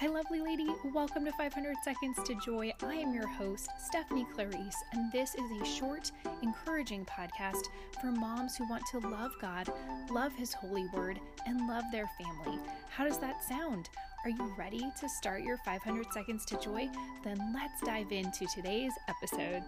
Hi, 0.00 0.06
lovely 0.06 0.40
lady. 0.40 0.66
Welcome 0.94 1.26
to 1.26 1.32
500 1.32 1.76
Seconds 1.84 2.16
to 2.24 2.34
Joy. 2.36 2.72
I 2.82 2.94
am 2.94 3.12
your 3.12 3.26
host, 3.26 3.68
Stephanie 3.78 4.26
Clarice, 4.34 4.82
and 4.94 5.12
this 5.12 5.34
is 5.34 5.60
a 5.60 5.64
short, 5.66 6.10
encouraging 6.40 7.04
podcast 7.04 7.66
for 8.00 8.06
moms 8.06 8.56
who 8.56 8.66
want 8.66 8.82
to 8.92 8.98
love 8.98 9.32
God, 9.42 9.70
love 10.10 10.32
His 10.32 10.54
holy 10.54 10.86
word, 10.94 11.20
and 11.44 11.68
love 11.68 11.84
their 11.92 12.08
family. 12.18 12.58
How 12.88 13.04
does 13.04 13.18
that 13.18 13.44
sound? 13.44 13.90
Are 14.24 14.30
you 14.30 14.54
ready 14.58 14.90
to 15.00 15.06
start 15.06 15.42
your 15.42 15.58
500 15.66 16.10
Seconds 16.14 16.46
to 16.46 16.58
Joy? 16.58 16.88
Then 17.22 17.52
let's 17.52 17.82
dive 17.82 18.10
into 18.10 18.46
today's 18.46 18.94
episode. 19.06 19.62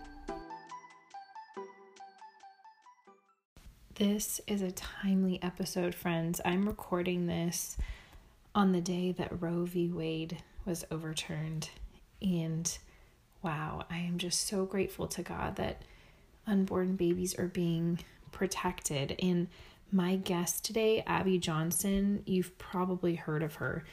This 3.97 4.41
is 4.47 4.63
a 4.63 4.73
timely 4.73 5.43
episode, 5.43 5.95
friends. 5.95 6.41
I'm 6.43 6.67
recording 6.67 7.27
this 7.27 7.77
on 8.55 8.73
the 8.73 8.81
day 8.81 9.13
that 9.13 9.41
Roe 9.41 9.65
v. 9.65 9.89
Wade 9.89 10.39
was 10.65 10.85
overturned. 10.91 11.71
And 12.21 12.77
wow, 13.43 13.85
I 13.91 13.99
am 13.99 14.19
just 14.19 14.47
so 14.47 14.65
grateful 14.65 15.07
to 15.09 15.23
God 15.23 15.57
that 15.57 15.83
unborn 16.47 16.97
babies 16.97 17.39
are 17.39 17.49
being 17.49 17.99
protected. 18.31 19.17
And 19.23 19.49
my 19.91 20.17
guest 20.17 20.65
today, 20.65 21.03
Abby 21.07 21.39
Johnson, 21.39 22.23
you've 22.27 22.57
probably 22.59 23.15
heard 23.15 23.43
of 23.43 23.57
her. 23.57 23.85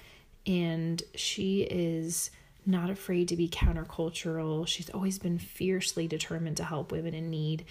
And 0.46 1.02
she 1.16 1.62
is 1.62 2.32
not 2.66 2.90
afraid 2.90 3.28
to 3.30 3.36
be 3.36 3.50
countercultural. 3.50 4.68
She's 4.68 4.90
always 4.90 5.20
been 5.20 5.40
fiercely 5.40 6.08
determined 6.08 6.58
to 6.58 6.64
help 6.64 6.92
women 6.92 7.14
in 7.14 7.30
need 7.30 7.66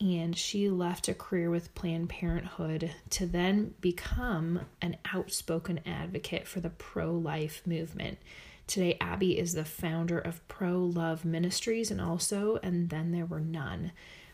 and 0.00 0.36
she 0.36 0.68
left 0.68 1.08
a 1.08 1.14
career 1.14 1.50
with 1.50 1.74
Planned 1.74 2.10
Parenthood 2.10 2.92
to 3.10 3.26
then 3.26 3.74
become 3.80 4.60
an 4.82 4.96
outspoken 5.12 5.80
advocate 5.86 6.46
for 6.46 6.60
the 6.60 6.70
pro 6.70 7.12
life 7.12 7.62
movement. 7.66 8.18
Today, 8.66 8.98
Abby 9.00 9.38
is 9.38 9.54
the 9.54 9.64
founder 9.64 10.18
of 10.18 10.46
Pro 10.48 10.78
Love 10.78 11.24
Ministries 11.24 11.90
and 11.90 12.00
also 12.00 12.58
And 12.62 12.90
Then 12.90 13.12
There 13.12 13.24
Were 13.24 13.40
None, 13.40 13.92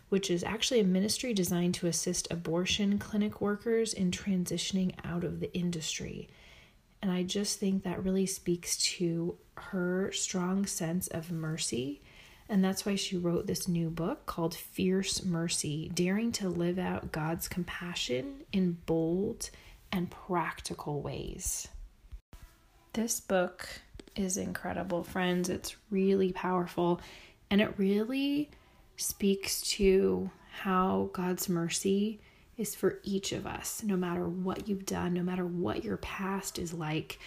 which 0.08 0.30
is 0.30 0.42
actually 0.42 0.80
a 0.80 0.84
ministry 0.84 1.32
designed 1.32 1.74
to 1.74 1.86
assist 1.86 2.30
abortion 2.30 2.98
clinic 2.98 3.40
workers 3.40 3.92
in 3.92 4.10
transitioning 4.10 4.94
out 5.04 5.22
of 5.22 5.40
the 5.40 5.52
industry. 5.54 6.28
And 7.02 7.10
I 7.10 7.22
just 7.22 7.60
think 7.60 7.82
that 7.82 8.02
really 8.02 8.26
speaks 8.26 8.76
to 8.96 9.36
her 9.56 10.10
strong 10.12 10.66
sense 10.66 11.08
of 11.08 11.30
mercy 11.30 12.00
and 12.52 12.62
that's 12.62 12.84
why 12.84 12.94
she 12.94 13.16
wrote 13.16 13.46
this 13.46 13.66
new 13.66 13.88
book 13.88 14.26
called 14.26 14.54
Fierce 14.54 15.24
Mercy 15.24 15.90
Daring 15.94 16.32
to 16.32 16.50
Live 16.50 16.78
Out 16.78 17.10
God's 17.10 17.48
Compassion 17.48 18.42
in 18.52 18.76
Bold 18.84 19.48
and 19.90 20.10
Practical 20.10 21.00
Ways. 21.00 21.66
This 22.92 23.20
book 23.20 23.66
is 24.16 24.36
incredible, 24.36 25.02
friends. 25.02 25.48
It's 25.48 25.76
really 25.90 26.30
powerful 26.30 27.00
and 27.50 27.62
it 27.62 27.72
really 27.78 28.50
speaks 28.98 29.62
to 29.62 30.30
how 30.50 31.08
God's 31.14 31.48
mercy 31.48 32.20
is 32.58 32.74
for 32.74 32.98
each 33.02 33.32
of 33.32 33.46
us, 33.46 33.82
no 33.82 33.96
matter 33.96 34.28
what 34.28 34.68
you've 34.68 34.84
done, 34.84 35.14
no 35.14 35.22
matter 35.22 35.46
what 35.46 35.84
your 35.84 35.96
past 35.96 36.58
is 36.58 36.74
like. 36.74 37.18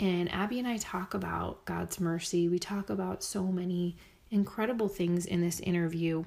And 0.00 0.32
Abby 0.32 0.58
and 0.58 0.66
I 0.66 0.78
talk 0.78 1.12
about 1.12 1.66
God's 1.66 2.00
mercy. 2.00 2.48
We 2.48 2.58
talk 2.58 2.88
about 2.88 3.22
so 3.22 3.44
many 3.44 3.98
incredible 4.34 4.88
things 4.88 5.24
in 5.24 5.40
this 5.40 5.60
interview. 5.60 6.24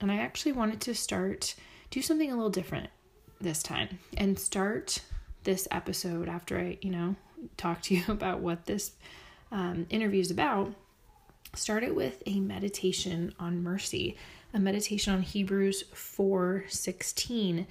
And 0.00 0.10
I 0.10 0.18
actually 0.18 0.52
wanted 0.52 0.80
to 0.82 0.94
start, 0.94 1.54
do 1.90 2.02
something 2.02 2.30
a 2.30 2.34
little 2.34 2.50
different 2.50 2.90
this 3.40 3.62
time 3.62 4.00
and 4.16 4.38
start 4.38 5.00
this 5.44 5.68
episode 5.70 6.28
after 6.28 6.58
I, 6.58 6.78
you 6.82 6.90
know, 6.90 7.16
talk 7.56 7.80
to 7.82 7.94
you 7.94 8.02
about 8.08 8.40
what 8.40 8.66
this 8.66 8.92
um, 9.52 9.86
interview 9.88 10.20
is 10.20 10.30
about. 10.30 10.74
Start 11.54 11.84
it 11.84 11.94
with 11.94 12.22
a 12.26 12.40
meditation 12.40 13.32
on 13.38 13.62
mercy, 13.62 14.16
a 14.52 14.58
meditation 14.58 15.14
on 15.14 15.22
Hebrews 15.22 15.84
4 15.94 16.64
16, 16.68 17.66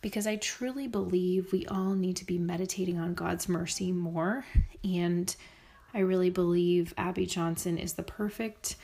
because 0.00 0.26
I 0.26 0.36
truly 0.36 0.86
believe 0.86 1.52
we 1.52 1.66
all 1.66 1.94
need 1.94 2.16
to 2.16 2.24
be 2.24 2.38
meditating 2.38 2.98
on 2.98 3.12
God's 3.12 3.48
mercy 3.48 3.92
more. 3.92 4.46
And 4.82 5.34
I 5.92 5.98
really 5.98 6.30
believe 6.30 6.94
Abby 6.96 7.26
Johnson 7.26 7.76
is 7.76 7.94
the 7.94 8.02
perfect 8.02 8.76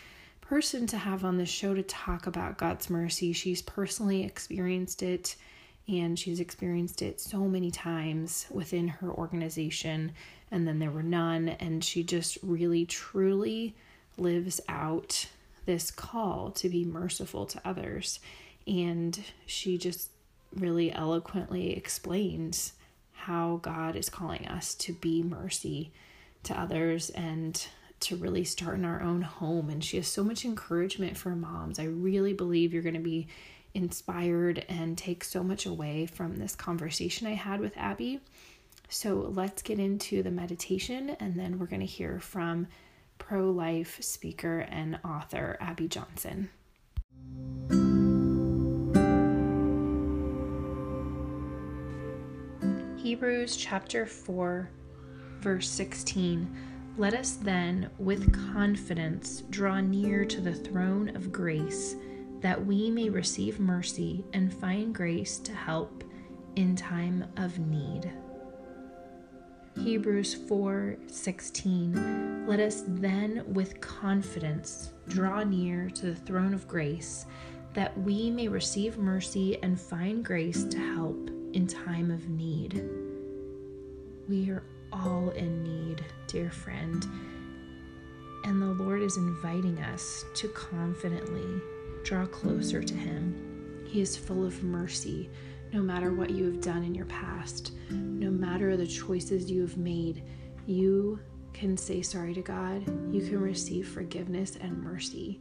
person 0.48 0.86
to 0.86 0.96
have 0.96 1.24
on 1.24 1.38
the 1.38 1.46
show 1.46 1.74
to 1.74 1.82
talk 1.82 2.26
about 2.26 2.56
God's 2.56 2.88
mercy. 2.88 3.32
She's 3.32 3.62
personally 3.62 4.22
experienced 4.22 5.02
it 5.02 5.34
and 5.88 6.18
she's 6.18 6.40
experienced 6.40 7.02
it 7.02 7.20
so 7.20 7.48
many 7.48 7.70
times 7.70 8.46
within 8.50 8.86
her 8.88 9.10
organization 9.10 10.12
and 10.50 10.66
then 10.66 10.78
there 10.78 10.90
were 10.90 11.02
none 11.02 11.48
and 11.48 11.82
she 11.82 12.02
just 12.04 12.38
really 12.42 12.84
truly 12.86 13.74
lives 14.18 14.60
out 14.68 15.26
this 15.64 15.90
call 15.90 16.50
to 16.52 16.68
be 16.68 16.84
merciful 16.84 17.44
to 17.46 17.60
others 17.64 18.20
and 18.66 19.20
she 19.46 19.76
just 19.76 20.10
really 20.54 20.92
eloquently 20.92 21.76
explains 21.76 22.72
how 23.12 23.58
God 23.62 23.96
is 23.96 24.08
calling 24.08 24.46
us 24.46 24.74
to 24.76 24.92
be 24.92 25.22
mercy 25.22 25.92
to 26.44 26.58
others 26.58 27.10
and 27.10 27.66
to 28.00 28.16
really 28.16 28.44
start 28.44 28.78
in 28.78 28.84
our 28.84 29.02
own 29.02 29.22
home. 29.22 29.70
And 29.70 29.82
she 29.82 29.96
has 29.96 30.08
so 30.08 30.22
much 30.22 30.44
encouragement 30.44 31.16
for 31.16 31.30
moms. 31.30 31.78
I 31.78 31.84
really 31.84 32.32
believe 32.32 32.72
you're 32.72 32.82
going 32.82 32.94
to 32.94 33.00
be 33.00 33.28
inspired 33.74 34.64
and 34.68 34.96
take 34.96 35.22
so 35.22 35.42
much 35.42 35.66
away 35.66 36.06
from 36.06 36.36
this 36.36 36.54
conversation 36.54 37.26
I 37.26 37.34
had 37.34 37.60
with 37.60 37.76
Abby. 37.76 38.20
So 38.88 39.32
let's 39.34 39.62
get 39.62 39.78
into 39.78 40.22
the 40.22 40.30
meditation, 40.30 41.10
and 41.20 41.34
then 41.38 41.58
we're 41.58 41.66
going 41.66 41.80
to 41.80 41.86
hear 41.86 42.20
from 42.20 42.68
pro 43.18 43.50
life 43.50 43.98
speaker 44.00 44.60
and 44.60 44.98
author 45.04 45.56
Abby 45.60 45.88
Johnson. 45.88 46.50
Hebrews 52.96 53.56
chapter 53.56 54.06
4, 54.06 54.70
verse 55.40 55.68
16 55.68 56.75
let 56.98 57.12
us 57.12 57.32
then, 57.32 57.90
with 57.98 58.32
confidence, 58.52 59.42
draw 59.50 59.80
near 59.80 60.24
to 60.24 60.40
the 60.40 60.54
throne 60.54 61.14
of 61.14 61.30
grace, 61.30 61.94
that 62.40 62.64
we 62.64 62.90
may 62.90 63.10
receive 63.10 63.60
mercy 63.60 64.24
and 64.32 64.52
find 64.52 64.94
grace 64.94 65.38
to 65.40 65.52
help 65.52 66.04
in 66.56 66.74
time 66.74 67.26
of 67.36 67.58
need. 67.58 68.10
Hebrews 69.78 70.34
4:16 70.34 72.46
Let 72.46 72.60
us 72.60 72.82
then 72.86 73.44
with 73.52 73.78
confidence 73.82 74.94
draw 75.08 75.44
near 75.44 75.90
to 75.90 76.06
the 76.06 76.14
throne 76.14 76.54
of 76.54 76.66
grace 76.66 77.26
that 77.74 77.98
we 78.00 78.30
may 78.30 78.48
receive 78.48 78.96
mercy 78.96 79.62
and 79.62 79.78
find 79.78 80.24
grace 80.24 80.64
to 80.64 80.78
help 80.78 81.28
in 81.52 81.66
time 81.66 82.10
of 82.10 82.30
need. 82.30 82.88
We 84.30 84.48
are 84.48 84.62
all 84.92 85.30
in 85.30 85.62
need, 85.62 86.04
dear 86.26 86.50
friend. 86.50 87.06
And 88.44 88.60
the 88.62 88.82
Lord 88.84 89.02
is 89.02 89.16
inviting 89.16 89.78
us 89.80 90.24
to 90.36 90.48
confidently 90.48 91.60
draw 92.04 92.26
closer 92.26 92.82
to 92.82 92.94
Him. 92.94 93.84
He 93.86 94.00
is 94.00 94.16
full 94.16 94.44
of 94.46 94.62
mercy, 94.62 95.28
no 95.72 95.82
matter 95.82 96.12
what 96.12 96.30
you 96.30 96.44
have 96.44 96.60
done 96.60 96.84
in 96.84 96.94
your 96.94 97.06
past, 97.06 97.72
no 97.90 98.30
matter 98.30 98.76
the 98.76 98.86
choices 98.86 99.50
you 99.50 99.62
have 99.62 99.76
made. 99.76 100.22
You 100.66 101.18
can 101.52 101.76
say 101.76 102.02
sorry 102.02 102.34
to 102.34 102.42
God, 102.42 102.86
you 103.12 103.26
can 103.26 103.40
receive 103.40 103.88
forgiveness 103.88 104.56
and 104.60 104.82
mercy. 104.82 105.40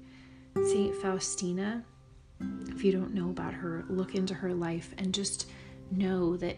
Saint 0.64 0.96
Faustina, 0.96 1.84
if 2.70 2.84
you 2.84 2.92
don't 2.92 3.14
know 3.14 3.30
about 3.30 3.54
her, 3.54 3.86
look 3.90 4.16
into 4.16 4.34
her 4.34 4.54
life 4.54 4.94
and 4.98 5.14
just 5.14 5.48
know 5.92 6.38
that 6.38 6.58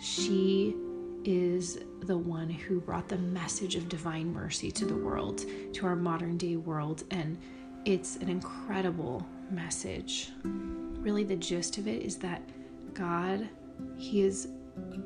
she 0.00 0.74
is 1.24 1.78
the 2.02 2.16
one 2.16 2.50
who 2.50 2.80
brought 2.80 3.08
the 3.08 3.18
message 3.18 3.76
of 3.76 3.88
divine 3.88 4.32
mercy 4.32 4.70
to 4.70 4.84
the 4.84 4.94
world, 4.94 5.44
to 5.72 5.86
our 5.86 5.96
modern 5.96 6.36
day 6.36 6.56
world. 6.56 7.04
And 7.10 7.38
it's 7.84 8.16
an 8.16 8.28
incredible 8.28 9.26
message. 9.50 10.30
Really, 10.44 11.24
the 11.24 11.36
gist 11.36 11.78
of 11.78 11.88
it 11.88 12.02
is 12.02 12.16
that 12.18 12.42
God, 12.94 13.48
He 13.96 14.22
is 14.22 14.48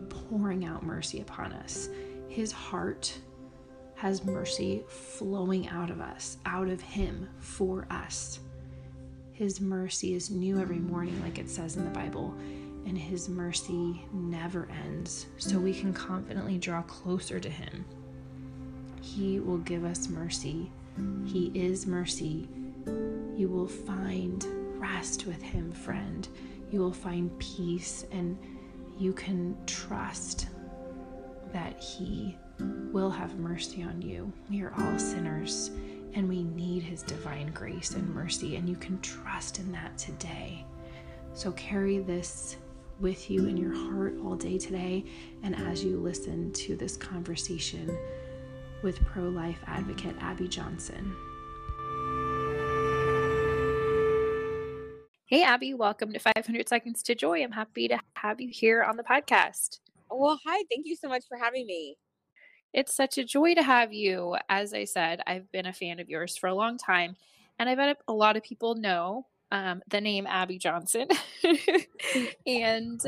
pouring 0.08 0.64
out 0.64 0.82
mercy 0.82 1.20
upon 1.20 1.52
us. 1.52 1.88
His 2.28 2.52
heart 2.52 3.18
has 3.94 4.24
mercy 4.24 4.84
flowing 4.88 5.68
out 5.68 5.90
of 5.90 6.00
us, 6.00 6.36
out 6.44 6.68
of 6.68 6.80
Him 6.80 7.28
for 7.38 7.86
us. 7.90 8.40
His 9.32 9.60
mercy 9.60 10.14
is 10.14 10.30
new 10.30 10.58
every 10.58 10.78
morning, 10.78 11.20
like 11.22 11.38
it 11.38 11.48
says 11.48 11.76
in 11.76 11.84
the 11.84 11.90
Bible 11.90 12.34
and 12.86 12.96
His 12.96 13.28
mercy 13.28 14.06
never 14.12 14.68
ends, 14.84 15.26
so 15.36 15.58
we 15.58 15.74
can 15.74 15.92
confidently 15.92 16.56
draw 16.56 16.82
closer 16.82 17.38
to 17.40 17.50
Him. 17.50 17.84
He 19.02 19.40
will 19.40 19.58
give 19.58 19.84
us 19.84 20.08
mercy. 20.08 20.70
He 21.24 21.50
is 21.54 21.86
mercy. 21.86 22.48
You 23.36 23.48
will 23.48 23.68
find 23.68 24.44
rest 24.78 25.26
with 25.26 25.42
Him, 25.42 25.72
friend. 25.72 26.26
You 26.70 26.80
will 26.80 26.92
find 26.92 27.36
peace, 27.38 28.06
and 28.12 28.38
you 28.98 29.12
can 29.12 29.56
trust 29.66 30.46
that 31.52 31.82
He 31.82 32.38
will 32.58 33.10
have 33.10 33.38
mercy 33.38 33.82
on 33.82 34.00
you. 34.00 34.32
We 34.48 34.62
are 34.62 34.72
all 34.78 34.98
sinners 34.98 35.70
and 36.14 36.28
we 36.28 36.42
need 36.42 36.82
His 36.82 37.02
divine 37.02 37.48
grace 37.48 37.90
and 37.90 38.08
mercy, 38.14 38.56
and 38.56 38.66
you 38.68 38.76
can 38.76 38.98
trust 39.00 39.58
in 39.58 39.70
that 39.72 39.98
today. 39.98 40.64
So 41.34 41.52
carry 41.52 41.98
this 41.98 42.56
with 43.00 43.30
you 43.30 43.46
in 43.46 43.56
your 43.56 43.74
heart 43.74 44.14
all 44.24 44.36
day 44.36 44.58
today, 44.58 45.04
and 45.42 45.54
as 45.54 45.84
you 45.84 45.98
listen 45.98 46.52
to 46.52 46.76
this 46.76 46.96
conversation 46.96 47.96
with 48.82 49.04
pro 49.04 49.24
life 49.24 49.58
advocate 49.66 50.16
Abby 50.20 50.48
Johnson. 50.48 51.14
Hey, 55.26 55.42
Abby, 55.42 55.74
welcome 55.74 56.12
to 56.12 56.18
500 56.18 56.68
Seconds 56.68 57.02
to 57.02 57.14
Joy. 57.14 57.42
I'm 57.42 57.52
happy 57.52 57.88
to 57.88 57.98
have 58.14 58.40
you 58.40 58.48
here 58.50 58.82
on 58.82 58.96
the 58.96 59.02
podcast. 59.02 59.80
Well, 60.10 60.38
hi. 60.46 60.64
Thank 60.70 60.86
you 60.86 60.96
so 60.96 61.08
much 61.08 61.24
for 61.28 61.36
having 61.36 61.66
me. 61.66 61.98
It's 62.72 62.94
such 62.94 63.18
a 63.18 63.24
joy 63.24 63.54
to 63.54 63.62
have 63.62 63.92
you. 63.92 64.36
As 64.48 64.72
I 64.72 64.84
said, 64.84 65.20
I've 65.26 65.50
been 65.50 65.66
a 65.66 65.72
fan 65.72 65.98
of 65.98 66.08
yours 66.08 66.36
for 66.36 66.46
a 66.46 66.54
long 66.54 66.78
time, 66.78 67.16
and 67.58 67.68
I 67.68 67.74
bet 67.74 67.98
a 68.06 68.12
lot 68.12 68.36
of 68.36 68.42
people 68.44 68.76
know 68.76 69.26
um, 69.50 69.82
the 69.88 70.00
name 70.00 70.26
Abby 70.26 70.58
Johnson. 70.58 71.08
and 72.46 73.00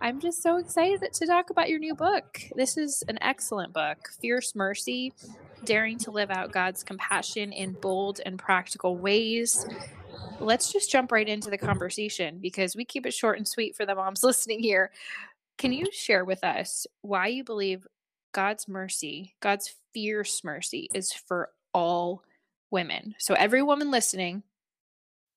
I'm 0.00 0.20
just 0.20 0.42
so 0.42 0.56
excited 0.56 1.12
to 1.12 1.26
talk 1.26 1.50
about 1.50 1.68
your 1.68 1.78
new 1.78 1.94
book. 1.94 2.40
This 2.56 2.76
is 2.76 3.02
an 3.08 3.18
excellent 3.22 3.72
book 3.72 4.10
Fierce 4.20 4.54
Mercy 4.54 5.12
Daring 5.64 5.98
to 5.98 6.10
Live 6.10 6.30
Out 6.30 6.52
God's 6.52 6.82
Compassion 6.82 7.52
in 7.52 7.72
Bold 7.72 8.20
and 8.24 8.38
Practical 8.38 8.96
Ways. 8.96 9.66
Let's 10.40 10.72
just 10.72 10.90
jump 10.90 11.12
right 11.12 11.28
into 11.28 11.50
the 11.50 11.58
conversation 11.58 12.38
because 12.40 12.76
we 12.76 12.84
keep 12.84 13.06
it 13.06 13.14
short 13.14 13.38
and 13.38 13.46
sweet 13.46 13.76
for 13.76 13.86
the 13.86 13.94
moms 13.94 14.22
listening 14.24 14.60
here. 14.60 14.90
Can 15.56 15.72
you 15.72 15.86
share 15.92 16.24
with 16.24 16.42
us 16.42 16.86
why 17.02 17.28
you 17.28 17.44
believe 17.44 17.86
God's 18.32 18.66
mercy, 18.66 19.36
God's 19.40 19.74
fierce 19.94 20.42
mercy, 20.42 20.90
is 20.92 21.12
for 21.12 21.50
all 21.72 22.22
women. 22.70 23.14
So, 23.18 23.34
every 23.34 23.62
woman 23.62 23.90
listening, 23.90 24.42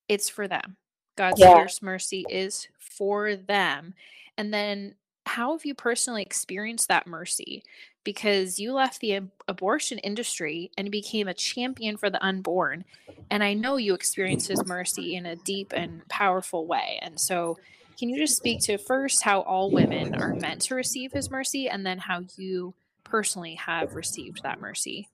it's 0.08 0.28
for 0.28 0.48
them. 0.48 0.76
God's 1.16 1.40
yeah. 1.40 1.54
fierce 1.54 1.82
mercy 1.82 2.24
is 2.28 2.68
for 2.78 3.36
them. 3.36 3.94
And 4.36 4.52
then, 4.52 4.94
how 5.26 5.52
have 5.52 5.66
you 5.66 5.74
personally 5.74 6.22
experienced 6.22 6.88
that 6.88 7.06
mercy? 7.06 7.62
Because 8.02 8.58
you 8.58 8.72
left 8.72 9.00
the 9.00 9.16
ab- 9.16 9.30
abortion 9.46 9.98
industry 9.98 10.70
and 10.78 10.90
became 10.90 11.28
a 11.28 11.34
champion 11.34 11.98
for 11.98 12.08
the 12.08 12.24
unborn. 12.24 12.84
And 13.30 13.44
I 13.44 13.52
know 13.52 13.76
you 13.76 13.92
experienced 13.92 14.48
his 14.48 14.64
mercy 14.64 15.16
in 15.16 15.26
a 15.26 15.36
deep 15.36 15.72
and 15.76 16.06
powerful 16.08 16.66
way. 16.66 16.98
And 17.02 17.20
so, 17.20 17.58
can 17.98 18.08
you 18.08 18.16
just 18.16 18.36
speak 18.36 18.60
to 18.62 18.78
first 18.78 19.22
how 19.22 19.40
all 19.40 19.70
women 19.70 20.14
are 20.14 20.32
meant 20.34 20.62
to 20.62 20.76
receive 20.76 21.12
his 21.12 21.30
mercy 21.30 21.68
and 21.68 21.84
then 21.84 21.98
how 21.98 22.22
you 22.36 22.74
personally 23.02 23.56
have 23.56 23.96
received 23.96 24.42
that 24.44 24.60
mercy? 24.60 25.08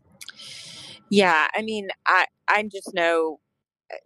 Yeah, 1.08 1.48
I 1.54 1.62
mean, 1.62 1.88
I 2.06 2.26
I 2.48 2.62
just 2.64 2.94
know. 2.94 3.40
Eh, 3.90 3.96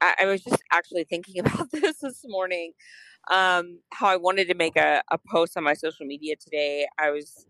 I, 0.00 0.14
I 0.22 0.26
was 0.26 0.42
just 0.42 0.62
actually 0.72 1.04
thinking 1.04 1.38
about 1.40 1.70
this 1.70 1.98
this 1.98 2.24
morning. 2.26 2.72
Um, 3.30 3.80
how 3.92 4.08
I 4.08 4.16
wanted 4.16 4.48
to 4.48 4.54
make 4.54 4.76
a, 4.76 5.02
a 5.10 5.18
post 5.30 5.56
on 5.56 5.64
my 5.64 5.74
social 5.74 6.06
media 6.06 6.36
today. 6.36 6.86
I 6.98 7.10
was 7.10 7.46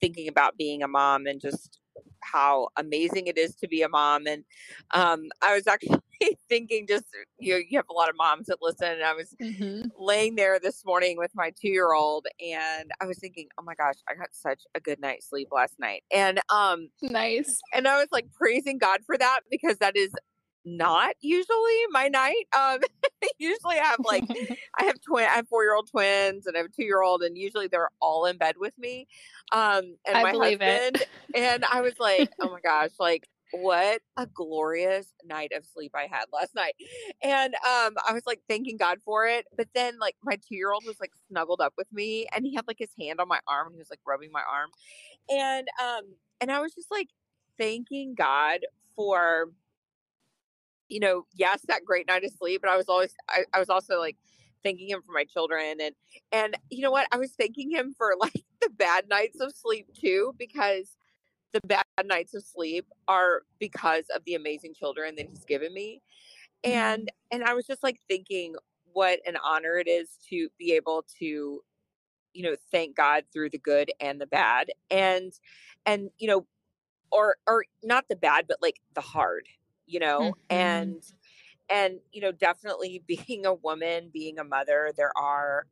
thinking 0.00 0.28
about 0.28 0.56
being 0.56 0.82
a 0.82 0.88
mom 0.88 1.26
and 1.26 1.40
just 1.40 1.78
how 2.20 2.68
amazing 2.76 3.26
it 3.26 3.38
is 3.38 3.54
to 3.56 3.68
be 3.68 3.82
a 3.82 3.88
mom. 3.88 4.26
And 4.26 4.44
um, 4.92 5.24
I 5.42 5.54
was 5.54 5.66
actually 5.68 6.00
thinking, 6.48 6.86
just 6.86 7.04
you, 7.38 7.54
know, 7.54 7.60
you 7.68 7.78
have 7.78 7.88
a 7.90 7.92
lot 7.92 8.08
of 8.08 8.16
moms 8.16 8.46
that 8.46 8.58
listen, 8.60 8.88
and 8.88 9.04
I 9.04 9.12
was 9.12 9.34
mm-hmm. 9.40 9.88
laying 9.98 10.36
there 10.36 10.58
this 10.58 10.84
morning 10.84 11.16
with 11.18 11.30
my 11.34 11.52
two 11.60 11.68
year 11.68 11.92
old, 11.92 12.26
and 12.40 12.90
I 13.00 13.06
was 13.06 13.18
thinking, 13.18 13.48
oh 13.58 13.62
my 13.62 13.74
gosh, 13.74 13.96
I 14.08 14.14
got 14.14 14.28
such 14.32 14.62
a 14.74 14.80
good 14.80 15.00
night's 15.00 15.28
sleep 15.28 15.48
last 15.52 15.74
night, 15.78 16.02
and 16.12 16.40
um, 16.50 16.88
nice, 17.02 17.60
and 17.72 17.86
I 17.86 17.98
was 17.98 18.08
like 18.10 18.32
praising 18.32 18.78
God 18.78 19.00
for 19.06 19.18
that 19.18 19.40
because 19.50 19.78
that 19.78 19.96
is 19.96 20.12
not 20.64 21.14
usually 21.20 21.86
my 21.90 22.08
night. 22.08 22.46
Um, 22.56 22.80
usually 23.38 23.78
I 23.78 23.84
have 23.84 24.00
like 24.04 24.24
I 24.78 24.84
have 24.84 25.00
twin, 25.00 25.26
I 25.26 25.36
have 25.36 25.48
four 25.48 25.62
year 25.62 25.74
old 25.74 25.90
twins, 25.90 26.46
and 26.46 26.56
I 26.56 26.60
have 26.60 26.66
a 26.66 26.72
two 26.72 26.84
year 26.84 27.02
old, 27.02 27.22
and 27.22 27.36
usually 27.36 27.68
they're 27.68 27.90
all 28.00 28.26
in 28.26 28.38
bed 28.38 28.56
with 28.58 28.76
me. 28.78 29.06
Um, 29.52 29.96
and 30.06 30.16
I 30.16 30.22
my 30.22 30.30
husband, 30.32 30.96
it. 30.96 31.08
and 31.34 31.64
I 31.64 31.80
was 31.80 31.98
like, 31.98 32.30
oh 32.40 32.50
my 32.50 32.60
gosh, 32.60 32.90
like 32.98 33.28
what 33.54 34.00
a 34.16 34.26
glorious 34.26 35.06
night 35.24 35.52
of 35.54 35.64
sleep 35.64 35.92
I 35.94 36.08
had 36.10 36.24
last 36.32 36.54
night. 36.56 36.74
And 37.22 37.54
um 37.54 37.94
I 38.06 38.12
was 38.12 38.26
like 38.26 38.40
thanking 38.48 38.76
God 38.76 38.98
for 39.04 39.26
it. 39.26 39.46
But 39.56 39.68
then 39.74 39.98
like 40.00 40.16
my 40.24 40.34
two 40.34 40.56
year 40.56 40.72
old 40.72 40.84
was 40.84 40.98
like 40.98 41.12
snuggled 41.28 41.60
up 41.60 41.72
with 41.78 41.86
me 41.92 42.26
and 42.34 42.44
he 42.44 42.54
had 42.54 42.66
like 42.66 42.78
his 42.80 42.90
hand 42.98 43.20
on 43.20 43.28
my 43.28 43.38
arm 43.46 43.68
and 43.68 43.76
he 43.76 43.78
was 43.78 43.90
like 43.90 44.00
rubbing 44.06 44.32
my 44.32 44.42
arm. 44.42 44.70
And 45.30 45.68
um 45.80 46.14
and 46.40 46.50
I 46.50 46.60
was 46.60 46.74
just 46.74 46.90
like 46.90 47.08
thanking 47.56 48.14
God 48.16 48.60
for 48.96 49.50
you 50.88 51.00
know, 51.00 51.26
yes, 51.34 51.60
that 51.68 51.84
great 51.84 52.06
night 52.06 52.24
of 52.24 52.32
sleep, 52.32 52.60
but 52.62 52.70
I 52.70 52.76
was 52.76 52.88
always 52.88 53.14
I, 53.28 53.44
I 53.52 53.58
was 53.58 53.70
also 53.70 53.98
like 53.98 54.16
thanking 54.62 54.88
him 54.88 55.02
for 55.04 55.12
my 55.12 55.24
children 55.24 55.78
and 55.80 55.94
and 56.32 56.56
you 56.70 56.82
know 56.82 56.90
what? 56.90 57.06
I 57.12 57.18
was 57.18 57.32
thanking 57.32 57.70
him 57.70 57.94
for 57.96 58.14
like 58.20 58.44
the 58.60 58.70
bad 58.70 59.08
nights 59.08 59.40
of 59.40 59.52
sleep 59.54 59.88
too 59.94 60.34
because 60.38 60.96
the 61.52 61.60
bad 61.66 61.84
nights 62.04 62.34
of 62.34 62.44
sleep 62.44 62.86
are 63.06 63.42
because 63.60 64.04
of 64.14 64.24
the 64.24 64.34
amazing 64.34 64.74
children 64.74 65.14
that 65.16 65.28
he's 65.28 65.44
given 65.44 65.72
me. 65.72 66.02
And 66.64 67.02
mm-hmm. 67.02 67.36
and 67.36 67.44
I 67.44 67.54
was 67.54 67.66
just 67.66 67.82
like 67.82 68.00
thinking 68.08 68.56
what 68.92 69.20
an 69.26 69.36
honor 69.44 69.76
it 69.76 69.88
is 69.88 70.18
to 70.30 70.48
be 70.58 70.72
able 70.72 71.04
to 71.18 71.62
you 72.34 72.42
know 72.42 72.56
thank 72.70 72.96
God 72.96 73.24
through 73.32 73.50
the 73.50 73.58
good 73.58 73.90
and 74.00 74.20
the 74.20 74.26
bad 74.26 74.70
and 74.90 75.32
and 75.86 76.10
you 76.18 76.28
know 76.28 76.46
or 77.12 77.36
or 77.46 77.64
not 77.82 78.04
the 78.08 78.16
bad 78.16 78.46
but 78.48 78.58
like 78.60 78.80
the 78.94 79.00
hard, 79.00 79.46
you 79.86 80.00
know. 80.00 80.20
Mm-hmm. 80.20 80.56
And 80.56 81.02
and 81.70 82.00
you 82.12 82.20
know 82.20 82.32
definitely 82.32 83.02
being 83.06 83.46
a 83.46 83.54
woman, 83.54 84.10
being 84.12 84.38
a 84.38 84.44
mother, 84.44 84.92
there 84.96 85.12
are 85.16 85.66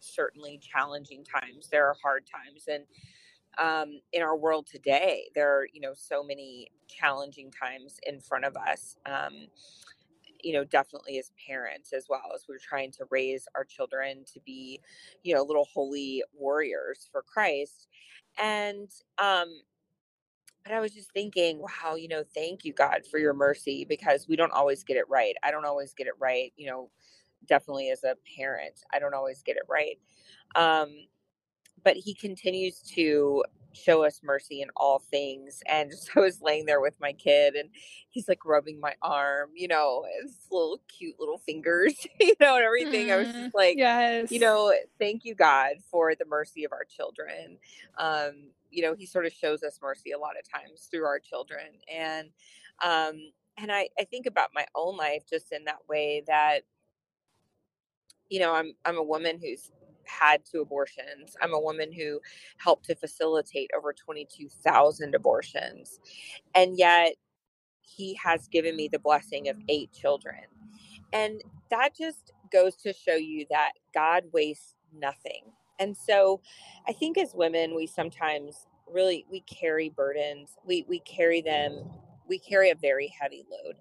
certainly 0.00 0.58
challenging 0.58 1.24
times. 1.24 1.68
There 1.70 1.86
are 1.86 1.96
hard 2.02 2.24
times 2.26 2.68
and 2.68 2.84
um, 3.58 4.00
in 4.12 4.22
our 4.22 4.36
world 4.36 4.66
today. 4.66 5.28
There 5.34 5.58
are, 5.58 5.66
you 5.72 5.80
know, 5.80 5.92
so 5.94 6.22
many 6.22 6.68
challenging 6.88 7.50
times 7.50 7.98
in 8.06 8.20
front 8.20 8.44
of 8.44 8.56
us. 8.56 8.96
Um, 9.06 9.48
you 10.42 10.52
know, 10.52 10.64
definitely 10.64 11.18
as 11.18 11.30
parents 11.46 11.92
as 11.92 12.06
well 12.08 12.32
as 12.34 12.46
we're 12.48 12.58
trying 12.58 12.90
to 12.92 13.04
raise 13.10 13.46
our 13.54 13.64
children 13.64 14.24
to 14.32 14.40
be, 14.40 14.80
you 15.22 15.34
know, 15.34 15.42
little 15.42 15.68
holy 15.72 16.24
warriors 16.34 17.08
for 17.12 17.22
Christ. 17.22 17.86
And 18.42 18.88
um, 19.18 19.60
but 20.64 20.72
I 20.72 20.80
was 20.80 20.92
just 20.92 21.12
thinking, 21.12 21.58
wow, 21.60 21.94
you 21.96 22.08
know, 22.08 22.24
thank 22.34 22.64
you, 22.64 22.72
God, 22.72 23.02
for 23.10 23.18
your 23.18 23.34
mercy 23.34 23.84
because 23.88 24.28
we 24.28 24.36
don't 24.36 24.52
always 24.52 24.84
get 24.84 24.96
it 24.96 25.08
right. 25.08 25.34
I 25.42 25.50
don't 25.50 25.64
always 25.64 25.94
get 25.94 26.06
it 26.06 26.14
right, 26.20 26.52
you 26.56 26.66
know, 26.66 26.90
definitely 27.46 27.90
as 27.90 28.04
a 28.04 28.16
parent, 28.36 28.82
I 28.92 28.98
don't 28.98 29.14
always 29.14 29.42
get 29.42 29.56
it 29.56 29.64
right. 29.68 29.98
Um, 30.54 30.90
but 31.84 31.96
he 31.96 32.14
continues 32.14 32.80
to 32.94 33.44
show 33.72 34.04
us 34.04 34.20
mercy 34.22 34.62
in 34.62 34.68
all 34.76 34.98
things. 34.98 35.62
And 35.66 35.92
so 35.92 36.12
I 36.16 36.20
was 36.20 36.40
laying 36.40 36.66
there 36.66 36.80
with 36.80 36.94
my 37.00 37.12
kid 37.12 37.54
and 37.54 37.68
he's 38.10 38.28
like 38.28 38.44
rubbing 38.44 38.80
my 38.80 38.94
arm, 39.02 39.50
you 39.54 39.68
know, 39.68 40.04
his 40.22 40.36
little 40.50 40.80
cute 40.88 41.16
little 41.18 41.38
fingers, 41.38 41.94
you 42.20 42.34
know, 42.40 42.56
and 42.56 42.64
everything. 42.64 43.08
Mm, 43.08 43.12
I 43.12 43.16
was 43.16 43.26
just 43.28 43.38
mm, 43.38 43.50
like, 43.54 43.76
yes. 43.76 44.30
you 44.30 44.40
know, 44.40 44.72
thank 44.98 45.24
you, 45.24 45.34
God, 45.34 45.74
for 45.90 46.14
the 46.14 46.26
mercy 46.26 46.64
of 46.64 46.72
our 46.72 46.84
children. 46.84 47.58
Um, 47.98 48.50
you 48.70 48.82
know, 48.82 48.94
he 48.94 49.06
sort 49.06 49.26
of 49.26 49.32
shows 49.32 49.62
us 49.62 49.78
mercy 49.82 50.12
a 50.12 50.18
lot 50.18 50.32
of 50.38 50.48
times 50.48 50.88
through 50.90 51.04
our 51.04 51.18
children. 51.18 51.66
And 51.92 52.30
um, 52.82 53.20
and 53.58 53.70
I, 53.70 53.88
I 53.98 54.04
think 54.04 54.26
about 54.26 54.50
my 54.54 54.66
own 54.74 54.96
life 54.96 55.24
just 55.28 55.52
in 55.52 55.64
that 55.64 55.80
way 55.88 56.22
that, 56.26 56.60
you 58.28 58.40
know, 58.40 58.54
I'm 58.54 58.74
I'm 58.84 58.96
a 58.96 59.02
woman 59.02 59.38
who's 59.40 59.70
had 60.20 60.42
two 60.44 60.60
abortions. 60.60 61.36
I'm 61.40 61.54
a 61.54 61.60
woman 61.60 61.92
who 61.92 62.20
helped 62.58 62.86
to 62.86 62.94
facilitate 62.94 63.70
over 63.76 63.92
22,000 63.92 65.14
abortions. 65.14 66.00
And 66.54 66.78
yet, 66.78 67.14
he 67.80 68.14
has 68.14 68.48
given 68.48 68.76
me 68.76 68.88
the 68.88 68.98
blessing 68.98 69.48
of 69.48 69.56
eight 69.68 69.92
children. 69.92 70.44
And 71.12 71.42
that 71.70 71.96
just 71.96 72.32
goes 72.52 72.76
to 72.76 72.92
show 72.92 73.14
you 73.14 73.46
that 73.50 73.72
God 73.94 74.24
wastes 74.32 74.76
nothing. 74.94 75.44
And 75.78 75.96
so 75.96 76.40
I 76.86 76.92
think 76.92 77.18
as 77.18 77.34
women, 77.34 77.74
we 77.74 77.86
sometimes 77.86 78.66
really 78.90 79.26
we 79.30 79.40
carry 79.40 79.88
burdens. 79.90 80.56
We 80.64 80.84
we 80.88 81.00
carry 81.00 81.40
them, 81.40 81.90
we 82.28 82.38
carry 82.38 82.70
a 82.70 82.74
very 82.74 83.12
heavy 83.20 83.44
load. 83.50 83.76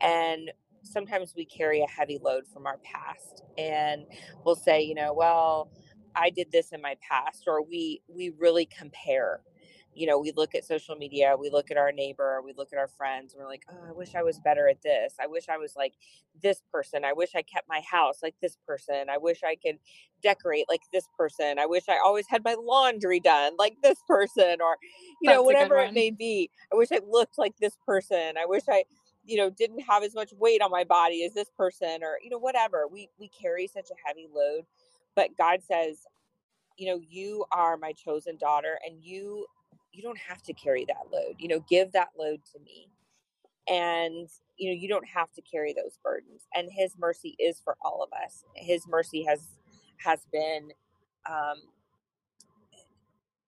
And 0.00 0.50
sometimes 0.82 1.34
we 1.36 1.44
carry 1.44 1.82
a 1.82 1.88
heavy 1.88 2.18
load 2.22 2.44
from 2.46 2.66
our 2.66 2.78
past 2.78 3.42
and 3.56 4.04
we'll 4.44 4.56
say 4.56 4.82
you 4.82 4.94
know 4.94 5.12
well 5.12 5.70
i 6.14 6.30
did 6.30 6.50
this 6.52 6.72
in 6.72 6.80
my 6.80 6.96
past 7.06 7.44
or 7.46 7.62
we 7.62 8.00
we 8.08 8.30
really 8.38 8.66
compare 8.66 9.40
you 9.98 10.06
know, 10.06 10.18
we 10.18 10.32
look 10.36 10.54
at 10.54 10.64
social 10.64 10.94
media, 10.94 11.34
we 11.38 11.50
look 11.50 11.70
at 11.70 11.76
our 11.76 11.90
neighbor, 11.90 12.40
we 12.44 12.52
look 12.56 12.68
at 12.72 12.78
our 12.78 12.86
friends, 12.86 13.34
and 13.34 13.42
we're 13.42 13.48
like, 13.48 13.64
oh, 13.68 13.88
I 13.88 13.92
wish 13.92 14.14
I 14.14 14.22
was 14.22 14.38
better 14.38 14.68
at 14.68 14.80
this. 14.82 15.14
I 15.20 15.26
wish 15.26 15.48
I 15.48 15.56
was 15.56 15.74
like 15.76 15.94
this 16.40 16.62
person. 16.72 17.04
I 17.04 17.12
wish 17.12 17.30
I 17.34 17.42
kept 17.42 17.68
my 17.68 17.80
house 17.80 18.18
like 18.22 18.36
this 18.40 18.56
person. 18.64 19.06
I 19.10 19.18
wish 19.18 19.40
I 19.44 19.56
could 19.56 19.78
decorate 20.22 20.66
like 20.68 20.82
this 20.92 21.04
person. 21.16 21.58
I 21.58 21.66
wish 21.66 21.88
I 21.88 21.98
always 22.04 22.26
had 22.28 22.44
my 22.44 22.54
laundry 22.54 23.18
done 23.18 23.54
like 23.58 23.74
this 23.82 23.98
person, 24.06 24.60
or, 24.60 24.76
you 25.20 25.30
That's 25.30 25.36
know, 25.36 25.42
whatever 25.42 25.78
it 25.78 25.92
may 25.92 26.10
be. 26.10 26.50
I 26.72 26.76
wish 26.76 26.88
I 26.92 27.00
looked 27.04 27.36
like 27.36 27.56
this 27.60 27.76
person. 27.84 28.34
I 28.40 28.46
wish 28.46 28.62
I, 28.70 28.84
you 29.28 29.38
know, 29.38 29.50
didn't 29.50 29.82
have 29.82 30.04
as 30.04 30.16
much 30.16 30.32
weight 30.34 30.62
on 30.62 30.72
my 30.72 30.84
body 30.84 31.24
as 31.24 31.34
this 31.34 31.50
person, 31.56 32.00
or, 32.02 32.18
you 32.24 32.30
know, 32.30 32.38
whatever. 32.40 32.88
We, 32.92 33.10
we 33.20 33.28
carry 33.30 33.68
such 33.68 33.90
a 33.92 34.08
heavy 34.08 34.28
load. 34.34 34.64
But 35.16 35.30
God 35.38 35.60
says, 35.62 35.98
you 36.78 36.88
know, 36.88 37.00
you 37.08 37.44
are 37.52 37.76
my 37.76 37.92
chosen 37.92 38.38
daughter 38.38 38.78
and 38.86 39.02
you 39.02 39.46
you 39.92 40.02
don't 40.02 40.18
have 40.18 40.42
to 40.44 40.54
carry 40.54 40.86
that 40.86 41.12
load. 41.12 41.36
You 41.38 41.48
know, 41.48 41.64
give 41.70 41.92
that 41.92 42.10
load 42.18 42.40
to 42.52 42.60
me. 42.60 42.88
And 43.68 44.28
you 44.58 44.70
know, 44.70 44.76
you 44.80 44.88
don't 44.88 45.08
have 45.08 45.32
to 45.34 45.42
carry 45.42 45.74
those 45.74 45.98
burdens. 46.04 46.46
And 46.54 46.68
his 46.72 46.96
mercy 46.98 47.36
is 47.40 47.60
for 47.64 47.76
all 47.82 48.02
of 48.04 48.10
us. 48.24 48.44
His 48.56 48.86
mercy 48.88 49.24
has 49.24 49.40
has 49.98 50.20
been 50.32 50.70
um 51.30 51.62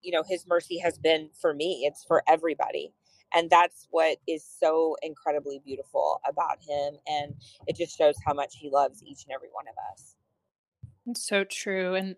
you 0.03 0.13
know, 0.13 0.25
his 0.29 0.47
mercy 0.47 0.79
has 0.79 0.99
been 0.99 1.31
for 1.41 1.55
me. 1.55 1.85
It's 1.87 2.05
for 2.05 2.23
everybody. 2.29 2.93
And 3.35 3.49
that's 3.51 3.87
what 3.91 4.19
is 4.27 4.45
so 4.45 4.97
incredibly 5.03 5.61
beautiful 5.65 6.21
about 6.29 6.59
him. 6.61 6.95
And 7.07 7.35
it 7.67 7.77
just 7.77 7.97
shows 7.97 8.15
how 8.25 8.35
much 8.35 8.57
he 8.57 8.71
loves 8.71 9.03
each 9.03 9.25
and 9.25 9.33
every 9.35 9.49
one 9.53 9.67
of 9.69 9.75
us. 9.93 10.17
It's 11.07 11.27
so 11.27 11.45
true. 11.45 11.95
And 11.95 12.17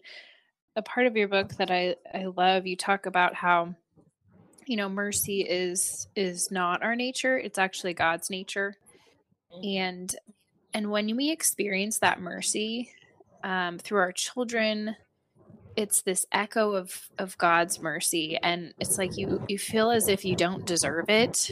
a 0.76 0.83
part 0.83 1.07
of 1.07 1.16
your 1.16 1.28
book 1.28 1.54
that 1.57 1.71
I, 1.71 1.97
I 2.14 2.25
love, 2.25 2.66
you 2.66 2.76
talk 2.76 3.07
about 3.07 3.35
how 3.35 3.75
you 4.66 4.76
know 4.76 4.88
mercy 4.88 5.40
is 5.40 6.07
is 6.14 6.50
not 6.50 6.83
our 6.83 6.95
nature 6.95 7.37
it's 7.37 7.59
actually 7.59 7.95
god's 7.95 8.31
nature 8.31 8.76
mm-hmm. 9.52 9.78
and 9.78 10.16
and 10.75 10.90
when 10.90 11.16
we 11.16 11.31
experience 11.31 11.99
that 11.99 12.21
mercy 12.21 12.90
um, 13.45 13.78
through 13.78 13.99
our 13.99 14.12
children 14.12 14.97
it's 15.76 16.02
this 16.02 16.26
echo 16.33 16.75
of 16.75 17.09
of 17.19 17.37
god's 17.38 17.81
mercy 17.81 18.38
and 18.43 18.75
it's 18.79 18.99
like 18.99 19.17
you 19.17 19.43
you 19.49 19.59
feel 19.59 19.91
as 19.91 20.09
if 20.09 20.25
you 20.25 20.37
don't 20.37 20.67
deserve 20.67 21.09
it 21.09 21.50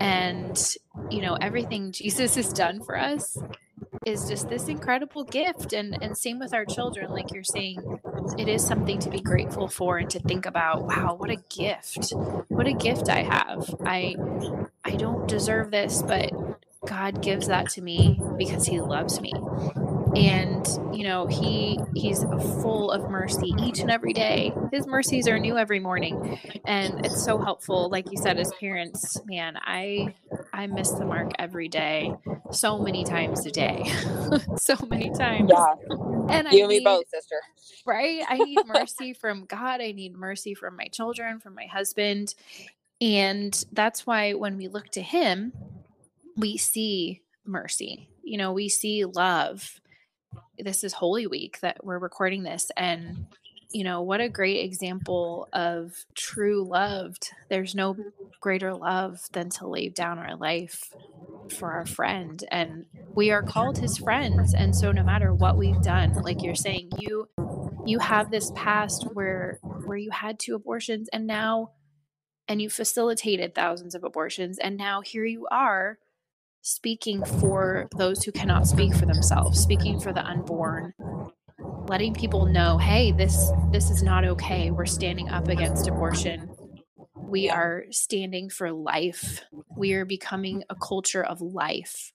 and 0.00 0.74
you 1.10 1.22
know 1.22 1.36
everything 1.40 1.92
jesus 1.92 2.34
has 2.34 2.52
done 2.52 2.82
for 2.82 2.98
us 2.98 3.38
is 4.06 4.28
just 4.28 4.48
this 4.48 4.68
incredible 4.68 5.24
gift 5.24 5.72
and 5.72 5.96
and 6.02 6.16
same 6.16 6.38
with 6.38 6.54
our 6.54 6.64
children 6.64 7.10
like 7.10 7.32
you're 7.32 7.42
saying 7.44 7.78
it 8.38 8.48
is 8.48 8.64
something 8.64 8.98
to 8.98 9.10
be 9.10 9.20
grateful 9.20 9.68
for 9.68 9.98
and 9.98 10.10
to 10.10 10.18
think 10.20 10.46
about 10.46 10.84
wow 10.84 11.14
what 11.16 11.30
a 11.30 11.36
gift. 11.48 12.12
What 12.48 12.66
a 12.66 12.72
gift 12.72 13.08
i 13.08 13.22
have. 13.22 13.74
I 13.84 14.16
i 14.84 14.96
don't 14.96 15.28
deserve 15.28 15.70
this 15.70 16.02
but 16.02 16.32
god 16.86 17.22
gives 17.22 17.48
that 17.48 17.68
to 17.70 17.82
me 17.82 18.20
because 18.38 18.66
he 18.66 18.80
loves 18.80 19.20
me 19.20 19.32
and 20.16 20.66
you 20.92 21.04
know 21.04 21.26
he 21.26 21.78
he's 21.94 22.22
full 22.62 22.90
of 22.90 23.10
mercy 23.10 23.54
each 23.58 23.80
and 23.80 23.90
every 23.90 24.12
day. 24.12 24.52
His 24.72 24.86
mercies 24.86 25.28
are 25.28 25.38
new 25.38 25.58
every 25.58 25.80
morning. 25.80 26.38
And 26.64 27.04
it's 27.04 27.22
so 27.24 27.38
helpful 27.38 27.88
like 27.90 28.10
you 28.10 28.16
said 28.16 28.38
as 28.38 28.52
parents 28.60 29.20
man 29.26 29.58
i 29.62 30.14
i 30.52 30.66
miss 30.66 30.90
the 30.92 31.04
mark 31.04 31.32
every 31.38 31.68
day 31.68 32.12
so 32.50 32.78
many 32.78 33.04
times 33.04 33.44
a 33.46 33.50
day 33.50 33.84
so 34.56 34.76
many 34.88 35.10
times. 35.10 35.50
Yeah. 35.52 35.74
And 36.30 36.48
you 36.52 36.60
I 36.60 36.62
and 36.62 36.68
me 36.68 36.80
both 36.80 37.08
sister. 37.08 37.40
Right? 37.86 38.22
I 38.28 38.38
need 38.38 38.60
mercy 38.66 39.12
from 39.12 39.44
god. 39.44 39.80
I 39.80 39.92
need 39.92 40.16
mercy 40.16 40.54
from 40.54 40.76
my 40.76 40.86
children 40.86 41.40
from 41.40 41.54
my 41.54 41.66
husband. 41.66 42.34
And 43.00 43.64
that's 43.72 44.06
why 44.06 44.32
when 44.32 44.56
we 44.56 44.68
look 44.68 44.88
to 44.90 45.02
him 45.02 45.52
we 46.36 46.56
see 46.56 47.22
mercy. 47.44 48.08
You 48.22 48.38
know 48.38 48.52
we 48.52 48.68
see 48.68 49.04
love 49.04 49.80
this 50.58 50.84
is 50.84 50.92
Holy 50.92 51.26
Week 51.26 51.60
that 51.60 51.84
we're 51.84 51.98
recording 51.98 52.42
this. 52.42 52.70
And, 52.76 53.26
you 53.70 53.84
know, 53.84 54.02
what 54.02 54.20
a 54.20 54.28
great 54.28 54.64
example 54.64 55.48
of 55.52 56.04
true 56.14 56.64
loved. 56.64 57.30
There's 57.48 57.74
no 57.74 57.96
greater 58.40 58.74
love 58.74 59.20
than 59.32 59.50
to 59.50 59.68
lay 59.68 59.88
down 59.88 60.18
our 60.18 60.36
life 60.36 60.92
for 61.56 61.72
our 61.72 61.86
friend. 61.86 62.42
And 62.50 62.86
we 63.14 63.30
are 63.30 63.42
called 63.42 63.78
his 63.78 63.98
friends. 63.98 64.54
And 64.54 64.74
so 64.74 64.92
no 64.92 65.02
matter 65.02 65.32
what 65.32 65.56
we've 65.56 65.80
done, 65.82 66.12
like 66.14 66.42
you're 66.42 66.54
saying, 66.54 66.90
you 66.98 67.28
you 67.86 67.98
have 68.00 68.30
this 68.30 68.52
past 68.54 69.06
where 69.14 69.58
where 69.62 69.96
you 69.96 70.10
had 70.10 70.38
two 70.38 70.54
abortions 70.54 71.08
and 71.10 71.26
now 71.26 71.70
and 72.46 72.60
you 72.60 72.68
facilitated 72.68 73.54
thousands 73.54 73.94
of 73.94 74.04
abortions 74.04 74.58
and 74.58 74.76
now 74.76 75.00
here 75.00 75.24
you 75.24 75.46
are 75.50 75.98
speaking 76.68 77.24
for 77.24 77.88
those 77.96 78.22
who 78.22 78.30
cannot 78.30 78.66
speak 78.66 78.94
for 78.94 79.06
themselves, 79.06 79.58
speaking 79.58 79.98
for 79.98 80.12
the 80.12 80.24
unborn, 80.24 80.92
letting 81.88 82.12
people 82.12 82.44
know, 82.44 82.76
hey, 82.76 83.10
this 83.10 83.50
this 83.72 83.90
is 83.90 84.02
not 84.02 84.24
okay. 84.24 84.70
We're 84.70 84.84
standing 84.84 85.30
up 85.30 85.48
against 85.48 85.88
abortion. 85.88 86.50
We 87.16 87.48
are 87.48 87.84
standing 87.90 88.50
for 88.50 88.70
life. 88.70 89.42
We 89.76 89.94
are 89.94 90.04
becoming 90.04 90.64
a 90.68 90.74
culture 90.74 91.24
of 91.24 91.40
life. 91.40 92.12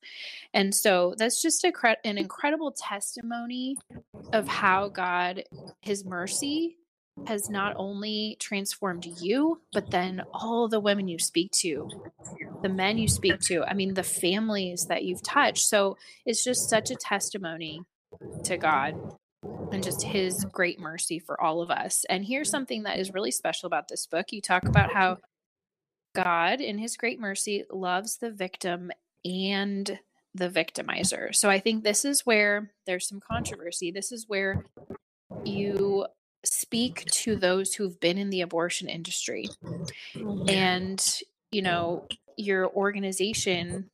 And 0.53 0.73
so 0.73 1.15
that's 1.17 1.41
just 1.41 1.63
a, 1.63 1.73
an 2.03 2.17
incredible 2.17 2.71
testimony 2.71 3.77
of 4.33 4.47
how 4.47 4.89
God, 4.89 5.43
His 5.81 6.05
mercy, 6.05 6.77
has 7.27 7.49
not 7.49 7.73
only 7.77 8.37
transformed 8.39 9.05
you, 9.05 9.61
but 9.71 9.91
then 9.91 10.21
all 10.33 10.67
the 10.67 10.79
women 10.79 11.07
you 11.07 11.19
speak 11.19 11.51
to, 11.51 11.89
the 12.61 12.69
men 12.69 12.97
you 12.97 13.07
speak 13.07 13.39
to, 13.39 13.63
I 13.63 13.73
mean, 13.73 13.93
the 13.93 14.03
families 14.03 14.87
that 14.87 15.03
you've 15.03 15.23
touched. 15.23 15.67
So 15.67 15.97
it's 16.25 16.43
just 16.43 16.69
such 16.69 16.91
a 16.91 16.95
testimony 16.95 17.81
to 18.43 18.57
God 18.57 18.95
and 19.71 19.83
just 19.83 20.03
his 20.03 20.45
great 20.45 20.79
mercy 20.79 21.19
for 21.19 21.39
all 21.39 21.61
of 21.61 21.69
us. 21.69 22.05
And 22.09 22.25
here's 22.25 22.49
something 22.49 22.83
that 22.83 22.99
is 22.99 23.13
really 23.13 23.31
special 23.31 23.67
about 23.67 23.87
this 23.87 24.07
book. 24.07 24.31
You 24.31 24.41
talk 24.41 24.65
about 24.65 24.93
how 24.93 25.17
God, 26.15 26.61
in 26.61 26.77
his 26.77 26.97
great 26.97 27.19
mercy, 27.19 27.63
loves 27.71 28.17
the 28.17 28.31
victim 28.31 28.91
and 29.25 29.99
the 30.35 30.49
victimizer. 30.49 31.33
So 31.35 31.49
I 31.49 31.59
think 31.59 31.83
this 31.83 32.05
is 32.05 32.25
where 32.25 32.71
there's 32.85 33.07
some 33.07 33.19
controversy. 33.19 33.91
This 33.91 34.11
is 34.11 34.25
where 34.27 34.65
you 35.43 36.05
speak 36.43 37.05
to 37.05 37.35
those 37.35 37.73
who've 37.73 37.99
been 37.99 38.17
in 38.17 38.29
the 38.29 38.41
abortion 38.41 38.89
industry. 38.89 39.49
Oh, 40.17 40.45
and, 40.47 41.19
you 41.51 41.61
know, 41.61 42.07
your 42.37 42.69
organization, 42.69 43.89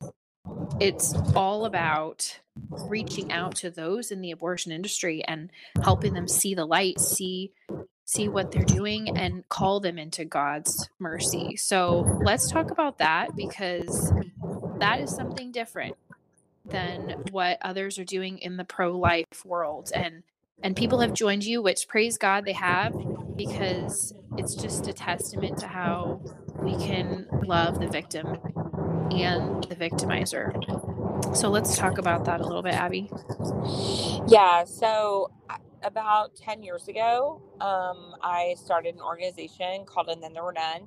it's 0.80 1.14
all 1.34 1.64
about 1.64 2.40
reaching 2.70 3.32
out 3.32 3.54
to 3.56 3.70
those 3.70 4.10
in 4.10 4.20
the 4.20 4.30
abortion 4.30 4.72
industry 4.72 5.22
and 5.24 5.50
helping 5.82 6.14
them 6.14 6.28
see 6.28 6.54
the 6.54 6.64
light, 6.66 7.00
see 7.00 7.52
see 8.10 8.28
what 8.28 8.50
they're 8.50 8.64
doing 8.64 9.16
and 9.16 9.48
call 9.48 9.78
them 9.78 9.96
into 9.96 10.24
God's 10.24 10.90
mercy. 10.98 11.54
So, 11.54 12.18
let's 12.24 12.50
talk 12.50 12.72
about 12.72 12.98
that 12.98 13.36
because 13.36 14.12
that 14.78 15.00
is 15.00 15.14
something 15.14 15.52
different 15.52 15.96
than 16.64 17.22
what 17.30 17.58
others 17.62 18.00
are 18.00 18.04
doing 18.04 18.38
in 18.38 18.56
the 18.56 18.64
pro-life 18.64 19.44
world 19.44 19.92
and 19.94 20.24
and 20.62 20.76
people 20.76 21.00
have 21.00 21.12
joined 21.12 21.44
you, 21.44 21.62
which 21.62 21.88
praise 21.88 22.18
God 22.18 22.44
they 22.44 22.52
have, 22.52 22.94
because 23.36 24.14
it's 24.36 24.54
just 24.54 24.86
a 24.88 24.92
testament 24.92 25.58
to 25.58 25.66
how 25.66 26.22
we 26.62 26.76
can 26.76 27.26
love 27.44 27.80
the 27.80 27.88
victim 27.88 28.38
and 29.10 29.64
the 29.64 29.76
victimizer. 29.76 30.54
So 31.36 31.48
let's 31.48 31.76
talk 31.76 31.98
about 31.98 32.24
that 32.26 32.40
a 32.40 32.44
little 32.44 32.62
bit, 32.62 32.74
Abby. 32.74 33.10
Yeah. 34.28 34.64
So 34.64 35.30
about 35.82 36.36
10 36.36 36.62
years 36.62 36.88
ago, 36.88 37.42
um, 37.60 38.14
I 38.22 38.54
started 38.62 38.94
an 38.94 39.00
organization 39.00 39.84
called 39.86 40.08
And 40.08 40.22
Then 40.22 40.32
There 40.32 40.44
Were 40.44 40.52
None, 40.52 40.86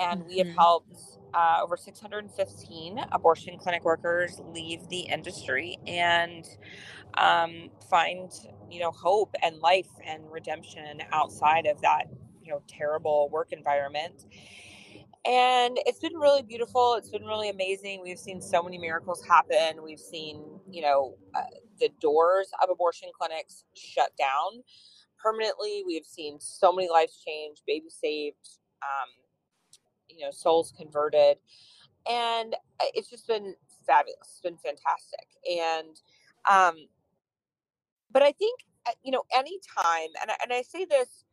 and 0.00 0.20
mm-hmm. 0.20 0.28
we 0.28 0.38
have 0.38 0.46
mm-hmm. 0.48 0.58
helped 0.58 0.96
uh, 1.34 1.60
over 1.62 1.76
615 1.76 2.98
abortion 3.12 3.58
clinic 3.58 3.84
workers 3.84 4.40
leave 4.52 4.88
the 4.88 5.00
industry 5.00 5.78
and 5.86 6.46
um, 7.14 7.70
find 7.90 8.30
you 8.72 8.80
know 8.80 8.90
hope 8.90 9.34
and 9.42 9.58
life 9.58 9.88
and 10.06 10.22
redemption 10.30 11.02
outside 11.12 11.66
of 11.66 11.80
that 11.82 12.06
you 12.42 12.50
know 12.50 12.62
terrible 12.66 13.28
work 13.30 13.52
environment. 13.52 14.24
And 15.24 15.78
it's 15.86 16.00
been 16.00 16.16
really 16.16 16.42
beautiful. 16.42 16.94
It's 16.94 17.10
been 17.10 17.24
really 17.24 17.48
amazing. 17.48 18.00
We've 18.02 18.18
seen 18.18 18.40
so 18.40 18.60
many 18.60 18.76
miracles 18.76 19.24
happen. 19.24 19.82
We've 19.84 20.00
seen 20.00 20.42
you 20.70 20.82
know 20.82 21.16
uh, 21.34 21.42
the 21.78 21.90
doors 22.00 22.50
of 22.62 22.70
abortion 22.70 23.10
clinics 23.16 23.64
shut 23.74 24.10
down 24.18 24.62
permanently. 25.22 25.84
We've 25.86 26.06
seen 26.06 26.40
so 26.40 26.72
many 26.72 26.88
lives 26.88 27.22
change 27.24 27.58
babies 27.66 27.96
saved 28.00 28.58
um, 28.82 29.08
you 30.08 30.24
know 30.24 30.30
souls 30.32 30.72
converted. 30.76 31.36
And 32.10 32.54
uh, 32.80 32.86
it's 32.94 33.08
just 33.08 33.28
been 33.28 33.54
fabulous. 33.86 34.18
It's 34.22 34.40
been 34.40 34.56
fantastic. 34.56 35.28
And 35.46 36.00
um, 36.50 36.88
but 38.12 38.22
I 38.22 38.32
think 38.32 38.60
uh, 38.86 38.92
you 39.02 39.12
know 39.12 39.22
anytime, 39.34 40.10
and 40.20 40.30
I, 40.30 40.34
and 40.42 40.52
I 40.52 40.62
say 40.62 40.84
this 40.84 41.24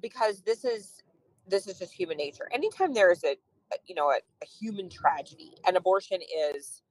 because 0.00 0.42
this 0.42 0.64
is 0.64 1.02
this 1.48 1.66
is 1.66 1.78
just 1.78 1.92
human 1.92 2.16
nature. 2.16 2.48
Anytime 2.52 2.92
there 2.94 3.10
is 3.10 3.24
a, 3.24 3.36
a 3.72 3.76
you 3.86 3.94
know 3.94 4.10
a, 4.10 4.18
a 4.42 4.46
human 4.46 4.88
tragedy, 4.88 5.54
and 5.66 5.76
abortion 5.76 6.20
is 6.54 6.82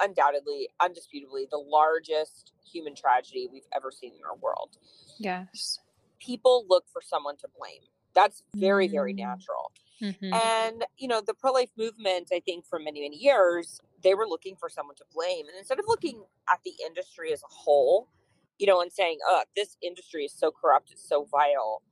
undoubtedly, 0.00 0.68
undisputably, 0.80 1.48
the 1.50 1.56
largest 1.58 2.52
human 2.70 2.94
tragedy 2.94 3.48
we've 3.50 3.66
ever 3.74 3.90
seen 3.90 4.12
in 4.14 4.20
our 4.28 4.36
world. 4.36 4.76
Yes. 5.18 5.78
People 6.18 6.66
look 6.68 6.84
for 6.92 7.00
someone 7.02 7.36
to 7.38 7.48
blame. 7.58 7.80
That's 8.14 8.42
very, 8.54 8.88
very 8.88 9.14
Mm. 9.14 9.18
natural. 9.18 9.72
Mhm. 10.02 10.34
And, 10.34 10.84
you 10.98 11.08
know, 11.08 11.22
the 11.22 11.32
pro 11.32 11.52
life 11.52 11.70
movement, 11.76 12.28
I 12.32 12.40
think 12.40 12.66
for 12.66 12.78
many, 12.78 13.00
many 13.00 13.16
years, 13.16 13.80
they 14.06 14.14
were 14.14 14.26
looking 14.28 14.54
for 14.54 14.68
someone 14.68 14.94
to 14.94 15.04
blame. 15.12 15.46
And 15.48 15.58
instead 15.58 15.80
of 15.80 15.84
looking 15.88 16.22
at 16.48 16.60
the 16.64 16.74
industry 16.86 17.32
as 17.32 17.42
a 17.42 17.52
whole, 17.52 18.08
you 18.56 18.64
know, 18.64 18.80
and 18.80 18.92
saying, 18.92 19.18
oh, 19.26 19.42
this 19.56 19.76
industry 19.82 20.24
is 20.24 20.32
so 20.32 20.52
corrupt, 20.52 20.92
it's 20.92 21.06
so 21.06 21.26
vile, 21.28 21.82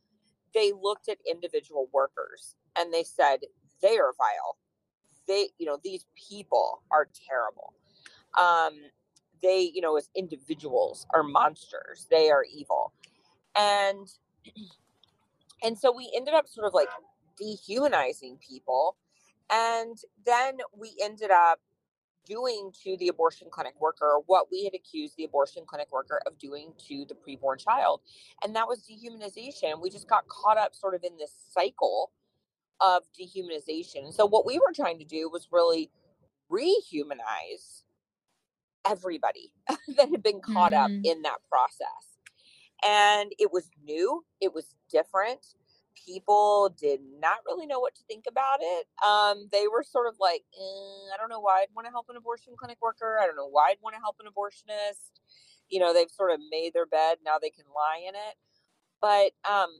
they 0.54 0.70
looked 0.80 1.08
at 1.08 1.18
individual 1.28 1.88
workers 1.92 2.54
and 2.78 2.94
they 2.94 3.02
said, 3.02 3.38
they 3.82 3.98
are 3.98 4.12
vile. 4.16 4.56
They, 5.26 5.48
you 5.58 5.66
know, 5.66 5.78
these 5.82 6.06
people 6.28 6.82
are 6.92 7.08
terrible. 7.28 7.74
Um, 8.40 8.74
they, 9.42 9.72
you 9.74 9.80
know, 9.80 9.96
as 9.96 10.08
individuals 10.14 11.06
are 11.12 11.24
monsters. 11.24 12.06
They 12.10 12.30
are 12.30 12.44
evil. 12.44 12.92
And 13.58 14.08
and 15.64 15.76
so 15.76 15.92
we 15.92 16.12
ended 16.14 16.34
up 16.34 16.46
sort 16.46 16.66
of 16.68 16.74
like 16.74 16.88
dehumanizing 17.38 18.38
people. 18.46 18.96
And 19.50 19.98
then 20.24 20.58
we 20.78 20.94
ended 21.02 21.30
up 21.32 21.58
doing 22.24 22.72
to 22.84 22.96
the 22.98 23.08
abortion 23.08 23.48
clinic 23.50 23.74
worker 23.80 24.16
what 24.26 24.46
we 24.50 24.64
had 24.64 24.74
accused 24.74 25.16
the 25.16 25.24
abortion 25.24 25.64
clinic 25.66 25.88
worker 25.92 26.20
of 26.26 26.38
doing 26.38 26.72
to 26.88 27.04
the 27.08 27.14
preborn 27.14 27.58
child. 27.58 28.00
And 28.42 28.54
that 28.56 28.66
was 28.68 28.82
dehumanization. 28.82 29.80
We 29.80 29.90
just 29.90 30.08
got 30.08 30.26
caught 30.28 30.58
up 30.58 30.74
sort 30.74 30.94
of 30.94 31.04
in 31.04 31.16
this 31.16 31.32
cycle 31.50 32.10
of 32.80 33.02
dehumanization. 33.18 34.12
So 34.12 34.26
what 34.26 34.44
we 34.46 34.58
were 34.58 34.72
trying 34.74 34.98
to 34.98 35.04
do 35.04 35.28
was 35.30 35.48
really 35.52 35.90
rehumanize 36.50 37.82
everybody 38.86 39.52
that 39.96 40.10
had 40.10 40.22
been 40.22 40.40
caught 40.40 40.72
up 40.72 40.90
Mhm. 40.90 41.00
in 41.04 41.22
that 41.22 41.38
process. 41.48 42.18
And 42.86 43.32
it 43.38 43.50
was 43.52 43.70
new, 43.82 44.24
it 44.40 44.52
was 44.52 44.74
different. 44.90 45.54
People 46.06 46.74
did 46.78 47.00
not 47.20 47.38
really 47.46 47.66
know 47.66 47.80
what 47.80 47.94
to 47.94 48.02
think 48.04 48.24
about 48.28 48.58
it. 48.60 48.86
Um, 49.06 49.48
they 49.52 49.66
were 49.68 49.82
sort 49.82 50.08
of 50.08 50.14
like, 50.20 50.42
eh, 50.54 51.14
I 51.14 51.16
don't 51.18 51.30
know 51.30 51.40
why 51.40 51.60
I'd 51.60 51.74
want 51.74 51.86
to 51.86 51.90
help 51.90 52.06
an 52.08 52.16
abortion 52.16 52.54
clinic 52.58 52.78
worker. 52.82 53.18
I 53.22 53.26
don't 53.26 53.36
know 53.36 53.48
why 53.48 53.70
I'd 53.70 53.82
want 53.82 53.94
to 53.96 54.00
help 54.00 54.16
an 54.20 54.26
abortionist. 54.26 55.20
You 55.68 55.80
know, 55.80 55.94
they've 55.94 56.10
sort 56.10 56.30
of 56.32 56.40
made 56.50 56.72
their 56.74 56.86
bed, 56.86 57.18
now 57.24 57.38
they 57.40 57.50
can 57.50 57.64
lie 57.74 58.02
in 58.06 58.14
it. 58.14 58.34
But 59.00 59.32
um, 59.50 59.70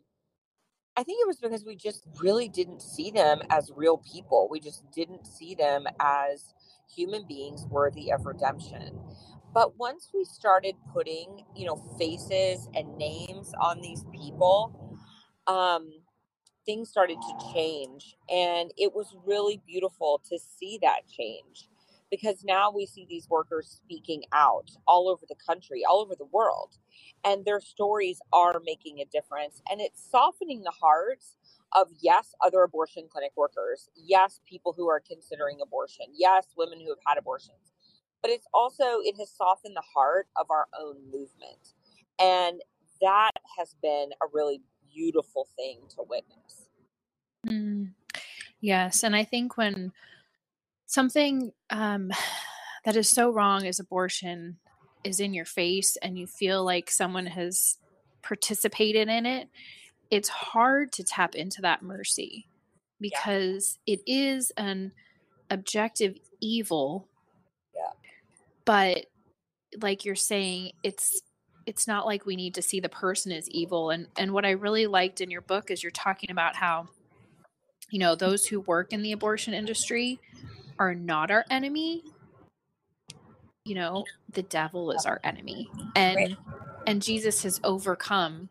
I 0.96 1.02
think 1.02 1.20
it 1.20 1.26
was 1.26 1.38
because 1.38 1.64
we 1.64 1.76
just 1.76 2.06
really 2.20 2.48
didn't 2.48 2.80
see 2.80 3.10
them 3.10 3.40
as 3.50 3.72
real 3.74 3.98
people. 3.98 4.48
We 4.50 4.60
just 4.60 4.90
didn't 4.92 5.26
see 5.26 5.54
them 5.54 5.86
as 6.00 6.54
human 6.94 7.26
beings 7.26 7.66
worthy 7.68 8.12
of 8.12 8.26
redemption. 8.26 9.00
But 9.52 9.78
once 9.78 10.10
we 10.12 10.24
started 10.24 10.74
putting, 10.92 11.44
you 11.56 11.66
know, 11.66 11.76
faces 11.98 12.68
and 12.74 12.96
names 12.96 13.52
on 13.60 13.80
these 13.80 14.04
people, 14.12 14.98
um, 15.46 15.90
things 16.66 16.88
started 16.88 17.18
to 17.20 17.52
change. 17.52 18.16
And 18.30 18.72
it 18.76 18.94
was 18.94 19.14
really 19.26 19.60
beautiful 19.66 20.20
to 20.30 20.38
see 20.38 20.78
that 20.82 21.02
change 21.08 21.68
because 22.10 22.44
now 22.44 22.70
we 22.70 22.86
see 22.86 23.06
these 23.08 23.28
workers 23.28 23.68
speaking 23.68 24.22
out 24.32 24.70
all 24.86 25.08
over 25.08 25.24
the 25.28 25.36
country, 25.46 25.82
all 25.88 26.00
over 26.00 26.14
the 26.16 26.26
world. 26.26 26.76
And 27.24 27.44
their 27.44 27.60
stories 27.60 28.20
are 28.32 28.60
making 28.64 29.00
a 29.00 29.04
difference. 29.06 29.62
And 29.70 29.80
it's 29.80 30.08
softening 30.10 30.62
the 30.62 30.70
hearts 30.70 31.36
of, 31.74 31.88
yes, 32.00 32.34
other 32.44 32.62
abortion 32.62 33.08
clinic 33.10 33.32
workers, 33.36 33.88
yes, 33.96 34.40
people 34.48 34.74
who 34.76 34.88
are 34.88 35.02
considering 35.06 35.58
abortion, 35.62 36.06
yes, 36.14 36.46
women 36.56 36.80
who 36.80 36.90
have 36.90 36.98
had 37.06 37.18
abortions. 37.18 37.72
But 38.22 38.30
it's 38.30 38.46
also, 38.54 39.00
it 39.02 39.16
has 39.18 39.30
softened 39.30 39.76
the 39.76 39.82
heart 39.94 40.28
of 40.36 40.46
our 40.50 40.66
own 40.80 40.96
movement. 41.10 41.74
And 42.20 42.60
that 43.00 43.32
has 43.58 43.74
been 43.82 44.10
a 44.22 44.26
really 44.32 44.62
beautiful 44.94 45.48
thing 45.56 45.80
to 45.90 46.02
witness. 46.08 46.68
Mm. 47.46 47.92
Yes, 48.60 49.02
and 49.02 49.14
I 49.14 49.24
think 49.24 49.56
when 49.56 49.92
something 50.86 51.52
um, 51.70 52.10
that 52.84 52.96
is 52.96 53.08
so 53.08 53.30
wrong 53.30 53.66
as 53.66 53.80
abortion 53.80 54.58
is 55.02 55.20
in 55.20 55.34
your 55.34 55.44
face 55.44 55.96
and 56.00 56.18
you 56.18 56.26
feel 56.26 56.64
like 56.64 56.90
someone 56.90 57.26
has 57.26 57.78
participated 58.22 59.08
in 59.08 59.26
it, 59.26 59.48
it's 60.10 60.28
hard 60.28 60.92
to 60.92 61.04
tap 61.04 61.34
into 61.34 61.60
that 61.62 61.82
mercy 61.82 62.46
because 63.00 63.78
it 63.86 64.00
is 64.06 64.50
an 64.56 64.92
objective 65.50 66.16
evil. 66.40 67.08
Yeah. 67.74 67.92
But 68.64 69.06
like 69.80 70.04
you're 70.04 70.14
saying, 70.14 70.72
it's 70.82 71.20
it's 71.66 71.86
not 71.86 72.06
like 72.06 72.26
we 72.26 72.36
need 72.36 72.54
to 72.54 72.62
see 72.62 72.80
the 72.80 72.88
person 72.88 73.32
as 73.32 73.48
evil. 73.50 73.90
And 73.90 74.08
and 74.16 74.32
what 74.32 74.44
I 74.44 74.50
really 74.50 74.86
liked 74.86 75.20
in 75.20 75.30
your 75.30 75.40
book 75.42 75.70
is 75.70 75.82
you're 75.82 75.92
talking 75.92 76.30
about 76.30 76.56
how 76.56 76.88
you 77.90 77.98
know 77.98 78.14
those 78.14 78.46
who 78.46 78.60
work 78.60 78.92
in 78.92 79.02
the 79.02 79.12
abortion 79.12 79.54
industry 79.54 80.18
are 80.78 80.94
not 80.94 81.30
our 81.30 81.44
enemy. 81.50 82.02
You 83.64 83.74
know 83.76 84.04
the 84.32 84.42
devil 84.42 84.90
is 84.90 85.06
our 85.06 85.20
enemy. 85.24 85.70
And 85.94 86.16
Right. 86.16 86.36
and 86.86 87.00
jesus 87.00 87.42
has 87.44 87.60
overcome 87.64 88.48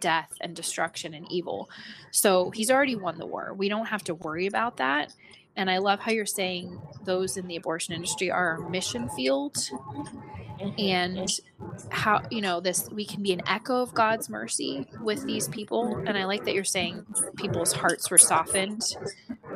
death 0.00 0.32
and 0.40 0.54
destruction 0.54 1.14
and 1.14 1.30
evil. 1.30 1.68
So 2.10 2.50
he's 2.50 2.70
already 2.70 2.96
won 2.96 3.18
the 3.18 3.26
war. 3.26 3.54
We 3.54 3.68
don't 3.68 3.86
have 3.86 4.04
to 4.04 4.14
worry 4.14 4.46
about 4.46 4.76
that 4.78 5.12
and 5.58 5.70
i 5.70 5.76
love 5.76 6.00
how 6.00 6.10
you're 6.10 6.24
saying 6.24 6.80
those 7.08 7.38
in 7.38 7.48
the 7.48 7.56
abortion 7.56 7.94
industry 7.94 8.30
are 8.30 8.60
our 8.60 8.68
mission 8.68 9.08
field. 9.10 9.56
And 10.76 11.28
how 11.90 12.22
you 12.30 12.40
know 12.40 12.60
this 12.60 12.88
we 12.90 13.04
can 13.04 13.22
be 13.22 13.32
an 13.32 13.42
echo 13.46 13.80
of 13.80 13.94
god's 13.94 14.28
mercy 14.28 14.86
with 15.00 15.24
these 15.24 15.48
people. 15.48 16.02
And 16.06 16.18
i 16.18 16.24
like 16.24 16.44
that 16.44 16.54
you're 16.54 16.64
saying 16.64 17.06
people's 17.36 17.72
hearts 17.72 18.10
were 18.10 18.18
softened 18.18 18.82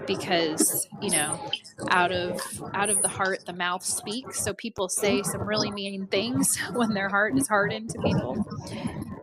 because 0.06 0.88
you 1.00 1.10
know 1.10 1.50
out 1.88 2.12
of 2.12 2.40
out 2.74 2.88
of 2.88 3.02
the 3.02 3.08
heart 3.08 3.44
the 3.46 3.52
mouth 3.52 3.84
speaks. 3.84 4.42
So 4.42 4.54
people 4.54 4.88
say 4.88 5.22
some 5.22 5.42
really 5.42 5.72
mean 5.72 6.06
things 6.06 6.56
when 6.72 6.94
their 6.94 7.08
heart 7.08 7.36
is 7.36 7.48
hardened 7.48 7.90
to 7.90 7.98
people. 8.00 8.46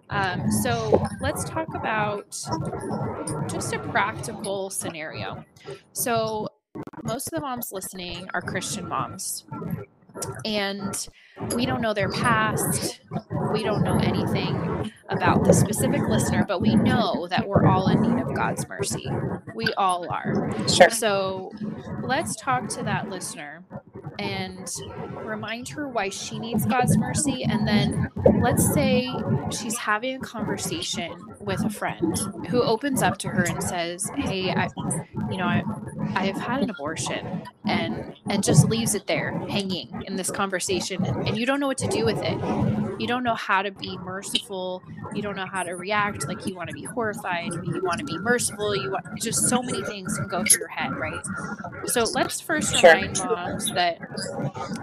Um, 0.09 0.51
so 0.63 1.01
let's 1.21 1.45
talk 1.45 1.73
about 1.75 2.37
just 3.47 3.73
a 3.73 3.79
practical 3.79 4.69
scenario. 4.69 5.45
So 5.93 6.49
most 7.03 7.27
of 7.27 7.31
the 7.31 7.41
moms 7.41 7.71
listening 7.71 8.27
are 8.33 8.41
christian 8.41 8.87
moms 8.87 9.45
and 10.45 11.07
we 11.55 11.65
don't 11.65 11.81
know 11.81 11.93
their 11.93 12.11
past 12.11 13.01
we 13.51 13.63
don't 13.63 13.83
know 13.83 13.97
anything 13.99 14.91
about 15.09 15.43
the 15.43 15.53
specific 15.53 16.01
listener 16.07 16.45
but 16.47 16.61
we 16.61 16.75
know 16.75 17.27
that 17.27 17.47
we're 17.47 17.65
all 17.65 17.87
in 17.87 18.01
need 18.01 18.21
of 18.21 18.33
god's 18.35 18.67
mercy 18.67 19.07
we 19.55 19.65
all 19.77 20.07
are 20.11 20.51
Sure. 20.67 20.89
so 20.89 21.51
let's 22.03 22.35
talk 22.35 22.67
to 22.69 22.83
that 22.83 23.09
listener 23.09 23.63
and 24.19 24.69
remind 25.23 25.69
her 25.69 25.87
why 25.87 26.09
she 26.09 26.37
needs 26.39 26.65
God's 26.65 26.97
mercy. 26.97 27.43
And 27.45 27.65
then 27.65 28.09
let's 28.41 28.73
say 28.73 29.09
she's 29.49 29.77
having 29.77 30.15
a 30.15 30.19
conversation 30.19 31.13
with 31.39 31.63
a 31.63 31.69
friend 31.69 32.17
who 32.49 32.61
opens 32.61 33.01
up 33.01 33.17
to 33.19 33.29
her 33.29 33.43
and 33.43 33.63
says, 33.63 34.09
Hey, 34.17 34.51
I, 34.51 34.67
you 35.31 35.37
know, 35.37 35.45
I, 35.45 35.63
I've 36.15 36.37
had 36.37 36.61
an 36.61 36.69
abortion 36.69 37.43
and, 37.67 38.15
and 38.29 38.43
just 38.43 38.65
leaves 38.67 38.95
it 38.95 39.07
there 39.07 39.31
hanging 39.49 40.03
in 40.07 40.15
this 40.15 40.31
conversation. 40.31 41.05
And, 41.05 41.27
and 41.27 41.37
you 41.37 41.45
don't 41.45 41.59
know 41.59 41.67
what 41.67 41.77
to 41.79 41.87
do 41.87 42.05
with 42.05 42.21
it. 42.23 42.39
You 42.99 43.07
don't 43.07 43.23
know 43.23 43.35
how 43.35 43.61
to 43.61 43.71
be 43.71 43.97
merciful. 43.97 44.83
You 45.13 45.21
don't 45.21 45.35
know 45.35 45.45
how 45.45 45.63
to 45.63 45.73
react. 45.73 46.27
Like 46.27 46.45
you 46.45 46.55
want 46.55 46.69
to 46.69 46.73
be 46.73 46.83
horrified. 46.83 47.53
You 47.63 47.81
want 47.83 47.99
to 47.99 48.05
be 48.05 48.17
merciful. 48.17 48.75
You 48.75 48.91
want 48.91 49.05
just 49.21 49.47
so 49.49 49.61
many 49.63 49.83
things 49.83 50.17
can 50.17 50.27
go 50.27 50.43
through 50.43 50.59
your 50.59 50.69
head, 50.69 50.97
right? 50.97 51.25
So 51.85 52.03
let's 52.13 52.41
first 52.41 52.75
Sure. 52.75 52.93
remind 52.93 53.17
moms 53.23 53.71
that 53.73 53.99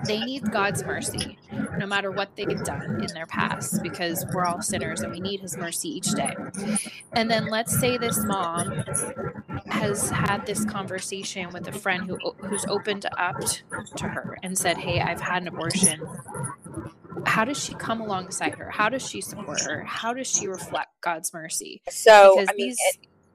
they 0.06 0.22
need 0.22 0.50
God's 0.50 0.84
mercy 0.84 1.38
no 1.76 1.86
matter 1.86 2.10
what 2.10 2.36
they've 2.36 2.62
done 2.62 2.96
in 3.00 3.12
their 3.14 3.26
past 3.26 3.82
because 3.82 4.24
we're 4.32 4.46
all 4.46 4.62
sinners 4.62 5.02
and 5.02 5.12
we 5.12 5.20
need 5.20 5.40
his 5.40 5.56
mercy 5.56 5.88
each 5.96 6.14
day. 6.14 6.36
And 7.12 7.30
then 7.30 7.46
let's 7.48 7.78
say 7.78 7.98
this 7.98 8.24
mom 8.24 8.84
has 9.68 10.10
had 10.10 10.46
this 10.46 10.64
conversation 10.64 11.15
with 11.52 11.66
a 11.68 11.72
friend 11.72 12.04
who 12.06 12.18
who's 12.42 12.64
opened 12.68 13.06
up 13.18 13.36
to 13.96 14.08
her 14.08 14.36
and 14.42 14.56
said, 14.56 14.76
"Hey, 14.76 15.00
I've 15.00 15.20
had 15.20 15.42
an 15.42 15.48
abortion." 15.48 16.02
How 17.24 17.44
does 17.44 17.56
she 17.62 17.74
come 17.74 18.00
alongside 18.00 18.54
her? 18.54 18.70
How 18.70 18.88
does 18.88 19.02
she 19.02 19.20
support 19.20 19.60
her? 19.60 19.82
How 19.84 20.12
does 20.14 20.26
she 20.26 20.46
reflect 20.46 21.00
God's 21.00 21.32
mercy? 21.34 21.82
So, 21.88 22.34
Because 22.36 22.48
I 22.50 22.54
mean, 22.54 22.68
these 22.68 22.78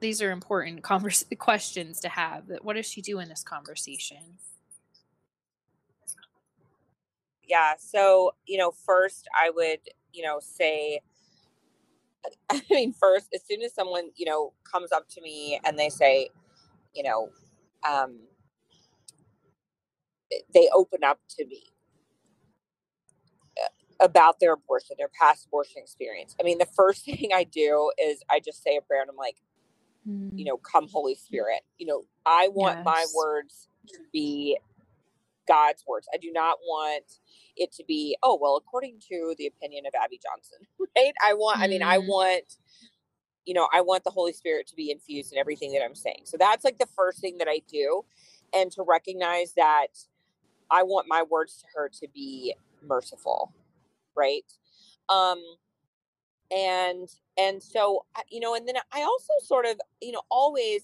these 0.00 0.22
are 0.22 0.30
important 0.30 0.82
convers- 0.82 1.24
questions 1.38 2.00
to 2.00 2.08
have. 2.08 2.44
What 2.62 2.74
does 2.76 2.86
she 2.86 3.02
do 3.02 3.18
in 3.18 3.28
this 3.28 3.42
conversation? 3.42 4.38
yeah 7.48 7.74
so 7.76 8.32
you 8.46 8.56
know 8.56 8.70
first 8.70 9.26
i 9.36 9.50
would 9.50 9.80
you 10.12 10.22
know 10.22 10.38
say 10.40 11.00
I 12.50 12.62
mean, 12.70 12.92
first, 12.92 13.28
as 13.34 13.42
soon 13.44 13.62
as 13.62 13.74
someone, 13.74 14.10
you 14.14 14.26
know, 14.26 14.52
comes 14.62 14.92
up 14.92 15.08
to 15.10 15.20
me 15.20 15.58
and 15.64 15.76
they 15.76 15.88
say, 15.88 16.28
you 16.94 17.02
know, 17.02 17.30
um, 17.88 18.20
they 20.54 20.68
open 20.74 21.04
up 21.04 21.18
to 21.38 21.46
me 21.46 21.62
uh, 23.58 24.04
about 24.04 24.40
their 24.40 24.54
abortion, 24.54 24.96
their 24.98 25.10
past 25.20 25.46
abortion 25.46 25.76
experience. 25.78 26.34
I 26.40 26.44
mean, 26.44 26.58
the 26.58 26.66
first 26.66 27.04
thing 27.04 27.30
I 27.34 27.44
do 27.44 27.92
is 28.02 28.22
I 28.30 28.40
just 28.40 28.62
say 28.62 28.76
a 28.76 28.82
prayer 28.82 29.02
and 29.02 29.10
I'm 29.10 29.16
like, 29.16 29.36
mm. 30.08 30.30
you 30.36 30.44
know, 30.44 30.56
come 30.56 30.88
Holy 30.88 31.14
Spirit. 31.14 31.60
You 31.78 31.86
know, 31.86 32.02
I 32.26 32.48
want 32.48 32.78
yes. 32.78 32.84
my 32.84 33.06
words 33.14 33.68
to 33.88 33.98
be 34.12 34.58
God's 35.48 35.84
words. 35.86 36.06
I 36.14 36.18
do 36.18 36.30
not 36.32 36.58
want 36.64 37.04
it 37.56 37.72
to 37.72 37.84
be, 37.86 38.16
oh, 38.22 38.38
well, 38.40 38.56
according 38.56 39.00
to 39.10 39.34
the 39.38 39.46
opinion 39.46 39.84
of 39.86 39.92
Abby 40.02 40.20
Johnson, 40.22 40.58
right? 40.96 41.12
I 41.24 41.34
want, 41.34 41.58
mm. 41.58 41.62
I 41.62 41.66
mean, 41.68 41.82
I 41.82 41.98
mm. 41.98 42.06
want, 42.06 42.56
you 43.46 43.54
know, 43.54 43.68
I 43.72 43.80
want 43.80 44.04
the 44.04 44.10
Holy 44.10 44.32
Spirit 44.32 44.66
to 44.68 44.76
be 44.76 44.90
infused 44.90 45.32
in 45.32 45.38
everything 45.38 45.72
that 45.72 45.82
I'm 45.82 45.94
saying. 45.94 46.22
So 46.24 46.36
that's 46.38 46.64
like 46.64 46.78
the 46.78 46.88
first 46.96 47.20
thing 47.20 47.38
that 47.38 47.48
I 47.48 47.60
do. 47.70 48.04
And 48.54 48.70
to 48.72 48.84
recognize 48.86 49.54
that 49.54 49.88
I 50.70 50.82
want 50.82 51.06
my 51.08 51.22
words 51.22 51.58
to 51.58 51.66
her 51.74 51.88
to 52.00 52.08
be 52.14 52.54
merciful, 52.82 53.52
right? 54.14 54.44
Um, 55.08 55.42
and, 56.50 57.08
and 57.38 57.62
so, 57.62 58.04
you 58.30 58.40
know, 58.40 58.54
and 58.54 58.68
then 58.68 58.76
I 58.92 59.02
also 59.02 59.32
sort 59.42 59.64
of, 59.64 59.80
you 60.00 60.12
know, 60.12 60.22
always, 60.30 60.82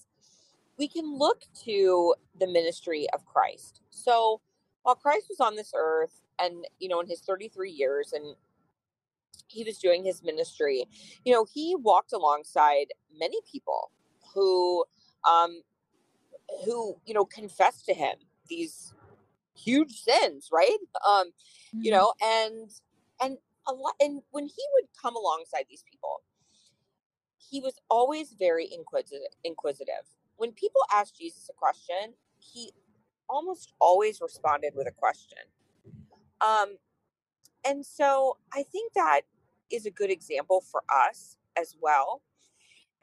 we 0.77 0.87
can 0.87 1.17
look 1.17 1.43
to 1.65 2.15
the 2.39 2.47
ministry 2.47 3.07
of 3.13 3.25
Christ. 3.25 3.81
So, 3.91 4.41
while 4.83 4.95
Christ 4.95 5.27
was 5.29 5.39
on 5.39 5.55
this 5.55 5.73
earth 5.75 6.21
and, 6.39 6.65
you 6.79 6.87
know, 6.87 7.01
in 7.01 7.07
his 7.07 7.21
33 7.21 7.69
years 7.69 8.13
and 8.13 8.35
he 9.49 9.63
was 9.63 9.77
doing 9.77 10.03
his 10.03 10.23
ministry, 10.23 10.85
you 11.25 11.33
know, 11.33 11.45
he 11.53 11.75
walked 11.75 12.13
alongside 12.13 12.87
many 13.17 13.37
people 13.51 13.91
who, 14.33 14.85
um, 15.29 15.61
who, 16.65 16.95
you 17.05 17.13
know, 17.13 17.25
confessed 17.25 17.85
to 17.85 17.93
him 17.93 18.15
these 18.49 18.93
huge 19.55 20.01
sins, 20.01 20.49
right? 20.51 20.77
Um, 21.07 21.27
mm-hmm. 21.27 21.81
you 21.83 21.91
know, 21.91 22.13
and, 22.21 22.69
and 23.21 23.37
a 23.67 23.73
lot, 23.73 23.95
and 23.99 24.21
when 24.31 24.45
he 24.45 24.63
would 24.73 24.89
come 24.99 25.15
alongside 25.15 25.65
these 25.69 25.83
people, 25.89 26.21
he 27.37 27.59
was 27.59 27.79
always 27.89 28.35
very 28.37 28.67
inquisitive, 28.71 29.33
inquisitive. 29.43 30.05
When 30.37 30.51
people 30.51 30.81
asked 30.93 31.17
Jesus 31.17 31.49
a 31.49 31.53
question, 31.53 32.13
he 32.37 32.71
almost 33.27 33.73
always 33.79 34.21
responded 34.21 34.73
with 34.75 34.87
a 34.87 34.91
question. 34.91 35.39
Um, 36.41 36.77
and 37.65 37.85
so 37.85 38.37
I 38.53 38.63
think 38.63 38.93
that 38.93 39.21
is 39.71 39.85
a 39.85 39.91
good 39.91 40.09
example 40.09 40.63
for 40.71 40.83
us 40.89 41.37
as 41.57 41.75
well. 41.81 42.21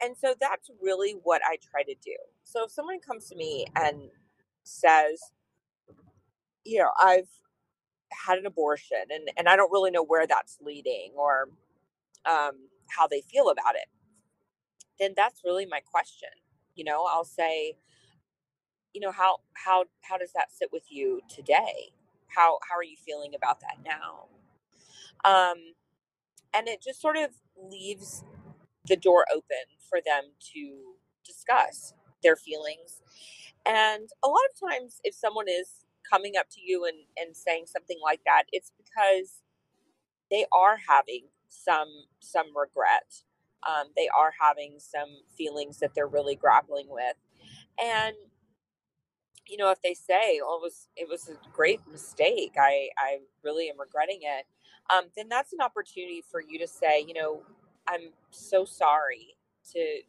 And 0.01 0.15
so 0.15 0.35
that's 0.39 0.69
really 0.81 1.13
what 1.23 1.41
I 1.45 1.57
try 1.71 1.83
to 1.83 1.95
do. 2.03 2.15
So 2.43 2.65
if 2.65 2.71
someone 2.71 2.99
comes 2.99 3.27
to 3.29 3.35
me 3.35 3.65
and 3.75 4.09
says, 4.63 5.21
you 6.63 6.79
know, 6.79 6.91
I've 6.99 7.29
had 8.11 8.37
an 8.37 8.45
abortion 8.45 8.97
and, 9.09 9.29
and 9.37 9.49
I 9.49 9.55
don't 9.55 9.71
really 9.71 9.91
know 9.91 10.03
where 10.03 10.27
that's 10.27 10.57
leading 10.61 11.11
or 11.15 11.49
um, 12.25 12.69
how 12.89 13.07
they 13.07 13.21
feel 13.21 13.49
about 13.49 13.75
it, 13.75 13.87
then 14.99 15.13
that's 15.15 15.41
really 15.43 15.65
my 15.65 15.79
question. 15.79 16.29
You 16.75 16.83
know, 16.83 17.05
I'll 17.09 17.25
say, 17.25 17.77
you 18.97 19.01
know 19.01 19.11
how 19.11 19.37
how 19.53 19.85
how 20.01 20.17
does 20.17 20.31
that 20.33 20.51
sit 20.51 20.69
with 20.73 20.85
you 20.89 21.21
today 21.29 21.91
how 22.35 22.57
how 22.67 22.75
are 22.75 22.83
you 22.83 22.97
feeling 23.05 23.35
about 23.35 23.59
that 23.61 23.77
now 23.85 24.25
um 25.23 25.57
and 26.53 26.67
it 26.67 26.81
just 26.83 27.01
sort 27.01 27.17
of 27.17 27.31
leaves 27.57 28.23
the 28.87 28.95
door 28.97 29.25
open 29.33 29.65
for 29.89 29.99
them 30.05 30.31
to 30.53 30.95
discuss 31.25 31.93
their 32.23 32.35
feelings. 32.35 33.01
And 33.65 34.09
a 34.23 34.27
lot 34.27 34.39
of 34.53 34.69
times 34.69 34.99
if 35.03 35.15
someone 35.15 35.47
is 35.49 35.85
coming 36.09 36.33
up 36.39 36.47
to 36.51 36.61
you 36.61 36.85
and 36.85 36.97
and 37.17 37.35
saying 37.35 37.65
something 37.67 37.97
like 38.03 38.21
that 38.25 38.43
it's 38.53 38.71
because 38.77 39.41
they 40.31 40.45
are 40.51 40.77
having 40.87 41.25
some 41.49 41.89
some 42.19 42.47
regret. 42.57 43.23
Um, 43.67 43.87
they 43.95 44.07
are 44.09 44.33
having 44.39 44.75
some 44.79 45.09
feelings 45.37 45.79
that 45.79 45.93
they're 45.95 46.07
really 46.07 46.35
grappling 46.35 46.87
with. 46.89 47.15
And 47.81 48.15
you 49.47 49.57
know, 49.57 49.71
if 49.71 49.81
they 49.81 49.93
say, 49.93 50.39
"Oh, 50.43 50.57
it 50.59 50.61
was 50.63 50.89
it 50.95 51.07
was 51.09 51.29
a 51.29 51.37
great 51.53 51.81
mistake. 51.91 52.53
I 52.57 52.89
I 52.97 53.19
really 53.43 53.69
am 53.69 53.79
regretting 53.79 54.19
it," 54.21 54.45
um, 54.93 55.05
then 55.15 55.29
that's 55.29 55.53
an 55.53 55.61
opportunity 55.61 56.23
for 56.31 56.41
you 56.41 56.59
to 56.59 56.67
say, 56.67 57.03
you 57.07 57.13
know, 57.13 57.41
I'm 57.87 58.11
so 58.31 58.65
sorry 58.65 59.35
to 59.73 60.01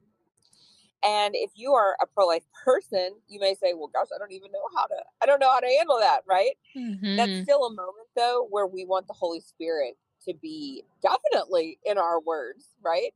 And 1.05 1.35
if 1.35 1.51
you 1.55 1.73
are 1.73 1.97
a 2.01 2.07
pro 2.07 2.27
life 2.27 2.43
person, 2.63 3.09
you 3.27 3.39
may 3.39 3.55
say, 3.55 3.73
well, 3.73 3.89
gosh, 3.93 4.07
I 4.15 4.19
don't 4.19 4.31
even 4.31 4.51
know 4.51 4.67
how 4.75 4.85
to, 4.85 4.95
I 5.21 5.25
don't 5.25 5.39
know 5.39 5.51
how 5.51 5.59
to 5.59 5.67
handle 5.67 5.99
that, 5.99 6.21
right? 6.27 6.53
Mm-hmm. 6.77 7.17
That's 7.17 7.43
still 7.43 7.65
a 7.65 7.73
moment, 7.73 8.07
though, 8.15 8.47
where 8.49 8.67
we 8.67 8.85
want 8.85 9.07
the 9.07 9.13
Holy 9.13 9.41
Spirit 9.41 9.95
to 10.25 10.33
be 10.41 10.83
definitely 11.01 11.77
in 11.85 11.97
our 11.97 12.21
words, 12.21 12.67
right? 12.83 13.11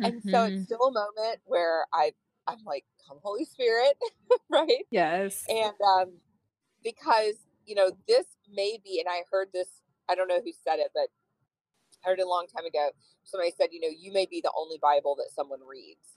Mm-hmm. 0.00 0.04
And 0.04 0.22
so 0.24 0.44
it's 0.44 0.54
mm-hmm. 0.54 0.62
still 0.64 0.86
a 0.88 0.92
moment 0.92 1.40
where 1.44 1.86
I, 1.94 2.12
I'm 2.48 2.64
like, 2.66 2.84
come, 3.06 3.18
Holy 3.22 3.44
Spirit, 3.44 3.96
right? 4.50 4.84
Yes. 4.90 5.44
And 5.48 5.74
um, 5.98 6.12
because, 6.82 7.34
you 7.64 7.76
know, 7.76 7.92
this 8.08 8.26
may 8.52 8.78
be, 8.84 8.98
and 8.98 9.08
I 9.08 9.22
heard 9.30 9.48
this, 9.54 9.68
I 10.08 10.16
don't 10.16 10.26
know 10.26 10.40
who 10.44 10.52
said 10.64 10.80
it, 10.80 10.88
but 10.92 11.08
I 12.04 12.10
heard 12.10 12.18
it 12.18 12.26
a 12.26 12.28
long 12.28 12.46
time 12.48 12.66
ago. 12.66 12.90
Somebody 13.22 13.52
said, 13.56 13.68
you 13.70 13.80
know, 13.80 13.94
you 13.96 14.12
may 14.12 14.26
be 14.26 14.40
the 14.40 14.50
only 14.58 14.78
Bible 14.82 15.14
that 15.16 15.30
someone 15.32 15.60
reads 15.68 16.16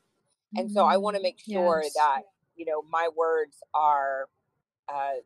and 0.56 0.72
so 0.72 0.86
I 0.86 0.98
want 0.98 1.16
to 1.16 1.22
make 1.22 1.40
sure 1.40 1.82
yes. 1.84 1.94
that 1.94 2.22
you 2.56 2.66
know 2.66 2.84
my 2.90 3.10
words 3.16 3.58
are. 3.74 4.28
Uh, 4.88 5.22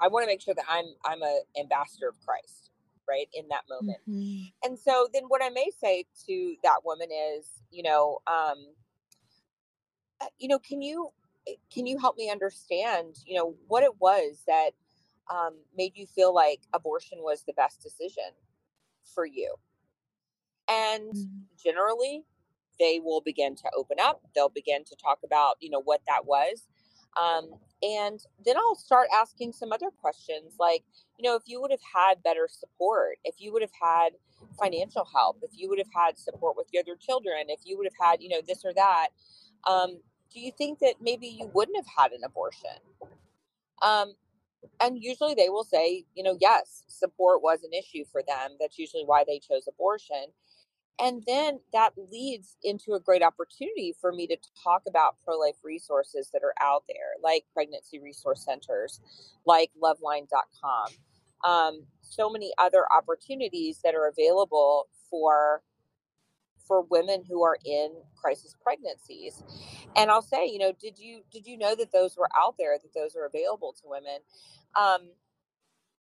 I 0.00 0.08
want 0.08 0.24
to 0.24 0.26
make 0.26 0.40
sure 0.40 0.54
that 0.54 0.64
I'm 0.68 0.86
I'm 1.04 1.22
a 1.22 1.40
ambassador 1.58 2.08
of 2.08 2.16
Christ, 2.26 2.70
right 3.08 3.28
in 3.34 3.48
that 3.48 3.62
moment. 3.68 3.98
Mm-hmm. 4.08 4.68
And 4.68 4.78
so 4.78 5.08
then 5.12 5.24
what 5.28 5.42
I 5.42 5.50
may 5.50 5.70
say 5.82 6.04
to 6.26 6.54
that 6.62 6.80
woman 6.84 7.08
is, 7.10 7.46
you 7.70 7.82
know, 7.82 8.18
um, 8.26 8.66
uh, 10.20 10.26
you 10.38 10.48
know, 10.48 10.58
can 10.58 10.82
you 10.82 11.10
eh, 11.48 11.54
can 11.72 11.86
you 11.86 11.98
help 11.98 12.16
me 12.16 12.30
understand, 12.30 13.16
you 13.26 13.36
know, 13.36 13.54
what 13.68 13.82
it 13.82 14.00
was 14.00 14.42
that 14.46 14.70
um, 15.30 15.54
made 15.76 15.92
you 15.94 16.06
feel 16.06 16.34
like 16.34 16.60
abortion 16.72 17.18
was 17.20 17.44
the 17.46 17.52
best 17.54 17.82
decision 17.82 18.32
for 19.14 19.26
you? 19.26 19.54
And 20.68 21.12
mm-hmm. 21.12 21.38
generally, 21.62 22.24
they 22.78 23.00
will 23.02 23.20
begin 23.20 23.54
to 23.56 23.70
open 23.76 23.98
up. 24.00 24.22
They'll 24.34 24.48
begin 24.48 24.84
to 24.84 24.96
talk 24.96 25.18
about, 25.24 25.56
you 25.60 25.70
know, 25.70 25.82
what 25.82 26.00
that 26.06 26.26
was. 26.26 26.66
Um, 27.20 27.50
and 27.82 28.20
then 28.44 28.56
I'll 28.56 28.74
start 28.74 29.08
asking 29.14 29.52
some 29.52 29.72
other 29.72 29.90
questions 29.90 30.54
like, 30.58 30.82
you 31.18 31.28
know, 31.28 31.36
if 31.36 31.42
you 31.46 31.60
would 31.60 31.70
have 31.70 31.80
had 31.94 32.22
better 32.22 32.48
support, 32.50 33.18
if 33.24 33.34
you 33.38 33.52
would 33.52 33.62
have 33.62 33.72
had 33.80 34.10
financial 34.58 35.06
help, 35.12 35.38
if 35.42 35.50
you 35.52 35.68
would 35.68 35.78
have 35.78 35.92
had 35.94 36.18
support 36.18 36.56
with 36.56 36.68
your 36.72 36.82
other 36.82 36.96
children, 36.96 37.44
if 37.48 37.60
you 37.64 37.76
would 37.76 37.86
have 37.86 38.08
had, 38.10 38.22
you 38.22 38.28
know, 38.28 38.40
this 38.46 38.64
or 38.64 38.72
that, 38.74 39.08
um, 39.66 40.00
do 40.32 40.40
you 40.40 40.50
think 40.56 40.78
that 40.78 40.94
maybe 41.00 41.26
you 41.26 41.50
wouldn't 41.52 41.76
have 41.76 41.86
had 41.96 42.12
an 42.12 42.22
abortion? 42.24 42.70
Um, 43.82 44.14
and 44.80 45.02
usually 45.02 45.34
they 45.34 45.48
will 45.48 45.64
say, 45.64 46.04
you 46.14 46.22
know, 46.22 46.36
yes, 46.40 46.84
support 46.88 47.42
was 47.42 47.62
an 47.64 47.72
issue 47.72 48.04
for 48.10 48.22
them. 48.26 48.56
That's 48.60 48.78
usually 48.78 49.04
why 49.04 49.24
they 49.26 49.38
chose 49.38 49.68
abortion. 49.68 50.26
And 51.00 51.22
then 51.26 51.60
that 51.72 51.92
leads 51.96 52.56
into 52.62 52.92
a 52.92 53.00
great 53.00 53.22
opportunity 53.22 53.94
for 54.00 54.12
me 54.12 54.26
to 54.28 54.36
talk 54.62 54.82
about 54.86 55.16
pro 55.24 55.36
life 55.38 55.56
resources 55.64 56.30
that 56.32 56.42
are 56.44 56.54
out 56.60 56.84
there, 56.88 57.14
like 57.22 57.44
pregnancy 57.54 57.98
resource 57.98 58.44
centers, 58.44 59.00
like 59.46 59.70
loveline.com, 59.82 61.50
um, 61.50 61.86
so 62.02 62.30
many 62.30 62.52
other 62.58 62.84
opportunities 62.96 63.80
that 63.82 63.94
are 63.94 64.08
available 64.08 64.88
for 65.10 65.62
for 66.68 66.82
women 66.82 67.24
who 67.28 67.42
are 67.42 67.58
in 67.64 67.90
crisis 68.16 68.54
pregnancies. 68.62 69.42
And 69.96 70.10
i'll 70.10 70.22
say 70.22 70.46
you 70.46 70.58
know 70.58 70.72
did 70.80 70.98
you 70.98 71.22
did 71.32 71.46
you 71.46 71.58
know 71.58 71.74
that 71.74 71.92
those 71.92 72.16
were 72.16 72.28
out 72.38 72.54
there 72.58 72.78
that 72.80 72.94
those 72.94 73.16
are 73.16 73.26
available 73.26 73.74
to 73.80 73.82
women? 73.86 74.18
Um, 74.80 75.10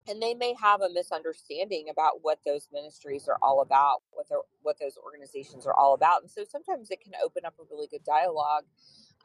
and 0.07 0.21
they 0.21 0.33
may 0.33 0.53
have 0.61 0.81
a 0.81 0.89
misunderstanding 0.93 1.85
about 1.89 2.19
what 2.21 2.39
those 2.45 2.67
ministries 2.73 3.27
are 3.27 3.37
all 3.41 3.61
about 3.61 4.01
what 4.11 4.27
what 4.61 4.77
those 4.79 4.97
organizations 4.97 5.65
are 5.65 5.73
all 5.73 5.93
about 5.93 6.21
and 6.21 6.29
so 6.29 6.43
sometimes 6.43 6.91
it 6.91 7.01
can 7.01 7.13
open 7.23 7.45
up 7.45 7.53
a 7.59 7.63
really 7.71 7.87
good 7.87 8.03
dialogue 8.03 8.63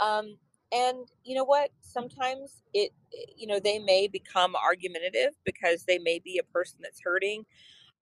um, 0.00 0.36
and 0.72 1.08
you 1.24 1.34
know 1.34 1.44
what? 1.44 1.70
Sometimes 1.80 2.62
it 2.74 2.92
you 3.36 3.46
know 3.46 3.58
they 3.58 3.78
may 3.78 4.06
become 4.08 4.54
argumentative 4.54 5.34
because 5.44 5.84
they 5.84 5.98
may 5.98 6.18
be 6.18 6.38
a 6.38 6.52
person 6.52 6.78
that's 6.82 7.00
hurting. 7.02 7.44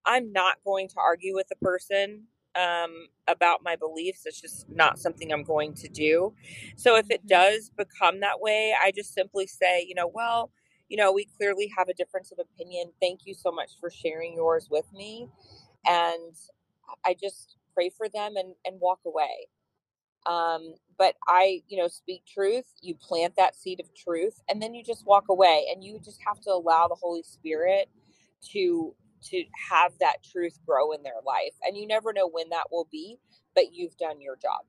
I'm 0.04 0.32
not 0.32 0.56
going 0.64 0.88
to 0.88 0.96
argue 0.98 1.34
with 1.34 1.48
a 1.52 1.64
person 1.64 2.24
um, 2.56 3.08
about 3.28 3.62
my 3.62 3.76
beliefs 3.76 4.22
it's 4.24 4.40
just 4.40 4.68
not 4.70 4.98
something 4.98 5.30
i'm 5.30 5.44
going 5.44 5.74
to 5.74 5.88
do. 5.88 6.32
So 6.76 6.96
if 6.96 7.10
it 7.10 7.20
mm-hmm. 7.20 7.28
does 7.28 7.70
become 7.76 8.20
that 8.20 8.40
way 8.40 8.74
i 8.82 8.90
just 8.90 9.14
simply 9.14 9.46
say 9.46 9.84
you 9.86 9.94
know 9.94 10.10
well 10.12 10.50
you 10.88 10.96
know, 10.96 11.12
we 11.12 11.26
clearly 11.36 11.70
have 11.76 11.88
a 11.88 11.94
difference 11.94 12.32
of 12.32 12.38
opinion. 12.38 12.92
Thank 13.00 13.20
you 13.24 13.34
so 13.34 13.50
much 13.50 13.72
for 13.80 13.90
sharing 13.90 14.34
yours 14.34 14.68
with 14.70 14.86
me. 14.92 15.28
And 15.84 16.34
I 17.04 17.14
just 17.20 17.56
pray 17.74 17.90
for 17.90 18.08
them 18.08 18.36
and, 18.36 18.54
and 18.64 18.80
walk 18.80 19.00
away. 19.06 19.48
Um, 20.26 20.74
but 20.98 21.14
I, 21.28 21.62
you 21.68 21.78
know, 21.78 21.88
speak 21.88 22.22
truth, 22.26 22.64
you 22.82 22.94
plant 22.94 23.34
that 23.36 23.54
seed 23.54 23.80
of 23.80 23.94
truth, 23.94 24.40
and 24.48 24.60
then 24.60 24.74
you 24.74 24.82
just 24.82 25.06
walk 25.06 25.24
away 25.28 25.66
and 25.72 25.84
you 25.84 26.00
just 26.04 26.20
have 26.26 26.40
to 26.42 26.50
allow 26.50 26.88
the 26.88 26.96
Holy 26.96 27.22
Spirit 27.22 27.88
to 28.52 28.94
to 29.30 29.44
have 29.70 29.92
that 29.98 30.16
truth 30.30 30.58
grow 30.66 30.92
in 30.92 31.02
their 31.02 31.20
life. 31.26 31.54
And 31.62 31.76
you 31.76 31.86
never 31.86 32.12
know 32.12 32.28
when 32.28 32.50
that 32.50 32.66
will 32.70 32.86
be, 32.92 33.18
but 33.54 33.72
you've 33.72 33.96
done 33.96 34.20
your 34.20 34.36
job. 34.36 34.62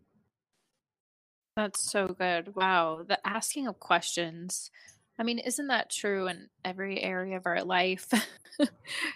That's 1.55 1.91
so 1.91 2.07
good. 2.07 2.55
Wow. 2.55 3.03
The 3.07 3.19
asking 3.27 3.67
of 3.67 3.79
questions 3.79 4.71
I 5.19 5.23
mean, 5.23 5.39
isn't 5.39 5.67
that 5.67 5.89
true 5.89 6.27
in 6.27 6.47
every 6.63 7.01
area 7.01 7.37
of 7.37 7.45
our 7.45 7.63
life? 7.63 8.07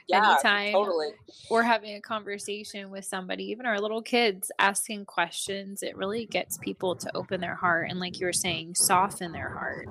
yeah, 0.08 0.34
Anytime 0.34 0.74
totally. 0.74 1.10
we're 1.50 1.64
having 1.64 1.96
a 1.96 2.02
conversation 2.02 2.90
with 2.90 3.06
somebody, 3.06 3.46
even 3.46 3.66
our 3.66 3.80
little 3.80 4.02
kids 4.02 4.52
asking 4.58 5.06
questions, 5.06 5.84
it 5.84 5.96
really 5.96 6.26
gets 6.26 6.58
people 6.58 6.96
to 6.96 7.16
open 7.16 7.40
their 7.40 7.56
heart 7.56 7.90
and, 7.90 8.00
like 8.00 8.20
you 8.20 8.26
were 8.26 8.34
saying, 8.34 8.76
soften 8.76 9.32
their 9.32 9.50
heart. 9.50 9.88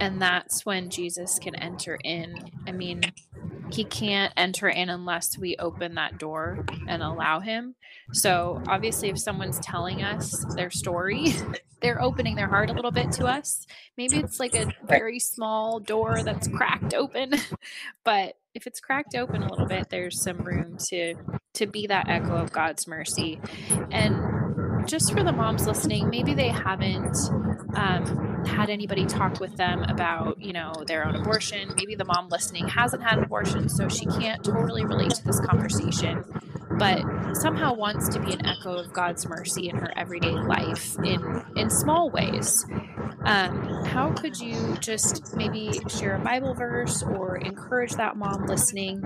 And 0.00 0.20
that's 0.20 0.66
when 0.66 0.90
Jesus 0.90 1.38
can 1.38 1.54
enter 1.54 1.98
in. 2.04 2.50
I 2.66 2.72
mean, 2.72 3.02
he 3.70 3.84
can't 3.84 4.32
enter 4.36 4.68
in 4.68 4.88
unless 4.88 5.38
we 5.38 5.56
open 5.58 5.94
that 5.94 6.18
door 6.18 6.64
and 6.88 7.02
allow 7.02 7.40
him. 7.40 7.74
So, 8.12 8.62
obviously, 8.68 9.08
if 9.08 9.18
someone's 9.18 9.58
telling 9.60 10.02
us 10.02 10.44
their 10.54 10.70
story, 10.70 11.34
they're 11.82 12.00
opening 12.00 12.36
their 12.36 12.48
heart 12.48 12.70
a 12.70 12.72
little 12.72 12.90
bit 12.90 13.12
to 13.12 13.26
us. 13.26 13.66
Maybe 13.96 14.16
it's 14.16 14.40
like 14.40 14.54
a 14.54 14.72
very 14.84 15.18
small 15.18 15.80
door 15.80 16.22
that's 16.22 16.48
cracked 16.48 16.94
open, 16.94 17.34
but 18.04 18.36
if 18.54 18.66
it's 18.66 18.80
cracked 18.80 19.14
open 19.14 19.42
a 19.42 19.50
little 19.50 19.66
bit, 19.66 19.90
there's 19.90 20.22
some 20.22 20.38
room 20.38 20.78
to 20.88 21.14
to 21.54 21.66
be 21.66 21.86
that 21.86 22.08
echo 22.08 22.36
of 22.36 22.52
God's 22.52 22.86
mercy. 22.86 23.40
And 23.90 24.25
just 24.86 25.12
for 25.12 25.22
the 25.22 25.32
moms 25.32 25.66
listening, 25.66 26.08
maybe 26.08 26.34
they 26.34 26.48
haven't 26.48 27.16
um, 27.74 28.44
had 28.44 28.70
anybody 28.70 29.04
talk 29.06 29.40
with 29.40 29.56
them 29.56 29.82
about, 29.82 30.40
you 30.40 30.52
know, 30.52 30.72
their 30.86 31.06
own 31.06 31.14
abortion. 31.14 31.72
Maybe 31.76 31.94
the 31.94 32.04
mom 32.04 32.28
listening 32.28 32.68
hasn't 32.68 33.02
had 33.02 33.18
an 33.18 33.24
abortion, 33.24 33.68
so 33.68 33.88
she 33.88 34.06
can't 34.06 34.44
totally 34.44 34.84
relate 34.84 35.10
to 35.12 35.24
this 35.24 35.40
conversation 35.40 36.24
but 36.78 37.02
somehow 37.34 37.74
wants 37.74 38.08
to 38.10 38.20
be 38.20 38.32
an 38.32 38.44
echo 38.44 38.76
of 38.76 38.92
God's 38.92 39.26
mercy 39.28 39.68
in 39.68 39.76
her 39.76 39.92
everyday 39.96 40.32
life 40.32 40.96
in 41.02 41.42
in 41.56 41.70
small 41.70 42.10
ways. 42.10 42.64
Um, 43.24 43.84
how 43.86 44.12
could 44.12 44.38
you 44.38 44.76
just 44.80 45.34
maybe 45.36 45.80
share 45.88 46.14
a 46.14 46.18
Bible 46.18 46.54
verse 46.54 47.02
or 47.02 47.36
encourage 47.36 47.92
that 47.92 48.16
mom 48.16 48.46
listening 48.46 49.02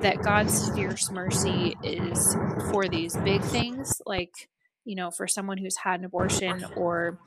that 0.00 0.22
God's 0.22 0.68
fierce 0.70 1.10
mercy 1.10 1.74
is 1.82 2.36
for 2.70 2.86
these 2.88 3.16
big 3.16 3.42
things, 3.42 4.00
like 4.06 4.48
you 4.86 4.94
know, 4.94 5.10
for 5.10 5.26
someone 5.26 5.58
who's 5.58 5.76
had 5.76 6.00
an 6.00 6.06
abortion 6.06 6.64
or, 6.76 7.18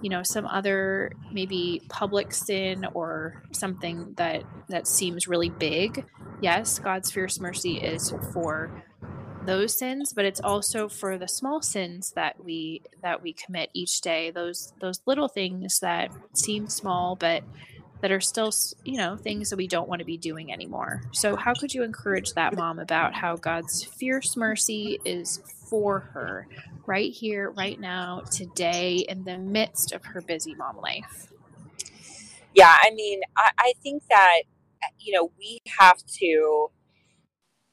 you 0.00 0.08
know, 0.08 0.22
some 0.22 0.46
other 0.46 1.12
maybe 1.32 1.82
public 1.90 2.32
sin 2.32 2.86
or 2.94 3.42
something 3.52 4.14
that 4.16 4.44
that 4.68 4.86
seems 4.86 5.28
really 5.28 5.50
big. 5.50 6.06
Yes, 6.40 6.78
God's 6.78 7.10
fierce 7.10 7.38
mercy 7.38 7.78
is 7.78 8.14
for 8.32 8.70
those 9.46 9.78
sins 9.78 10.12
but 10.12 10.26
it's 10.26 10.40
also 10.40 10.86
for 10.86 11.16
the 11.16 11.26
small 11.26 11.62
sins 11.62 12.12
that 12.12 12.44
we 12.44 12.82
that 13.02 13.22
we 13.22 13.32
commit 13.32 13.70
each 13.72 14.02
day 14.02 14.30
those 14.30 14.74
those 14.82 15.00
little 15.06 15.28
things 15.28 15.80
that 15.80 16.10
seem 16.34 16.68
small 16.68 17.16
but 17.16 17.42
that 18.00 18.10
are 18.10 18.20
still 18.20 18.52
you 18.84 18.96
know 18.96 19.16
things 19.16 19.50
that 19.50 19.56
we 19.56 19.66
don't 19.66 19.88
want 19.88 19.98
to 20.00 20.04
be 20.04 20.16
doing 20.16 20.52
anymore 20.52 21.02
so 21.12 21.36
how 21.36 21.54
could 21.54 21.72
you 21.72 21.82
encourage 21.82 22.32
that 22.32 22.54
mom 22.54 22.78
about 22.78 23.14
how 23.14 23.36
god's 23.36 23.84
fierce 23.84 24.36
mercy 24.36 24.98
is 25.04 25.40
for 25.68 26.00
her 26.00 26.46
right 26.86 27.12
here 27.12 27.50
right 27.50 27.78
now 27.80 28.20
today 28.30 29.04
in 29.08 29.24
the 29.24 29.38
midst 29.38 29.92
of 29.92 30.04
her 30.04 30.20
busy 30.20 30.54
mom 30.54 30.76
life 30.78 31.28
yeah 32.54 32.76
i 32.82 32.90
mean 32.90 33.20
i, 33.36 33.50
I 33.58 33.72
think 33.82 34.02
that 34.08 34.42
you 34.98 35.12
know 35.12 35.30
we 35.38 35.60
have 35.78 35.98
to 36.20 36.70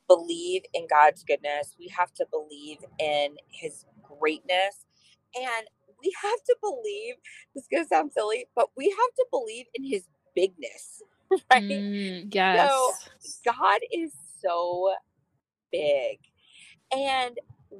believe 0.07 0.63
in 0.73 0.87
God's 0.89 1.23
goodness. 1.23 1.75
We 1.77 1.91
have 1.97 2.13
to 2.15 2.25
believe 2.31 2.77
in 2.99 3.35
his 3.49 3.85
greatness. 4.01 4.85
And 5.35 5.67
we 6.01 6.13
have 6.23 6.43
to 6.45 6.55
believe, 6.61 7.15
this 7.53 7.63
is 7.63 7.67
going 7.71 7.83
to 7.83 7.87
sound 7.87 8.11
silly, 8.13 8.45
but 8.55 8.69
we 8.77 8.89
have 8.89 9.15
to 9.15 9.25
believe 9.31 9.65
in 9.73 9.83
his 9.83 10.05
bigness, 10.37 11.01
right? 11.51 11.63
Mm, 11.63 12.33
yes. 12.33 12.71
So 12.71 13.51
God 13.51 13.79
is 13.91 14.11
so 14.41 14.93
big. 15.71 16.19
And 16.95 17.37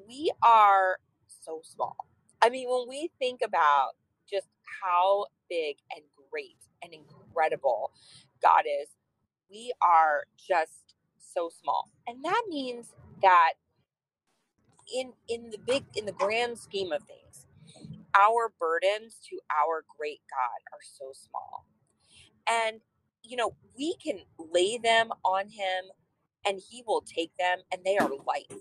we 0.08 0.32
are 0.44 0.98
so 1.28 1.62
small. 1.64 1.96
I 2.42 2.50
mean, 2.50 2.70
when 2.70 2.90
we 2.90 3.12
think 3.20 3.42
about 3.46 3.92
just 4.30 4.48
how 4.84 5.26
big 5.50 5.78
and 5.96 6.04
great 6.32 6.58
and 6.84 6.94
incredible 6.94 7.92
God 8.42 8.64
is, 8.82 8.90
we 9.50 9.72
are 9.82 10.24
just 10.38 10.96
so 11.20 11.50
small. 11.62 11.90
And 12.08 12.24
that 12.26 12.44
means 12.50 12.88
that 13.22 13.54
in 14.94 15.14
in 15.30 15.52
the 15.52 15.60
big 15.60 15.86
in 15.96 16.06
the 16.06 16.12
grand 16.14 16.58
scheme 16.58 16.92
of 16.92 17.04
things, 17.04 17.48
our 18.16 18.52
burdens 18.60 19.18
to 19.30 19.40
our 19.52 19.84
great 19.98 20.22
God 20.30 20.62
are 20.74 20.84
so 20.84 21.12
small. 21.14 21.66
And 22.50 22.82
you 23.24 23.38
know, 23.38 23.56
we 23.78 23.96
can 24.04 24.20
lay 24.40 24.78
them 24.78 25.10
on 25.26 25.50
him 25.50 25.86
and 26.46 26.62
he 26.70 26.84
will 26.88 27.02
take 27.02 27.32
them 27.38 27.60
and 27.72 27.84
they 27.84 27.98
are 27.98 28.10
light 28.28 28.52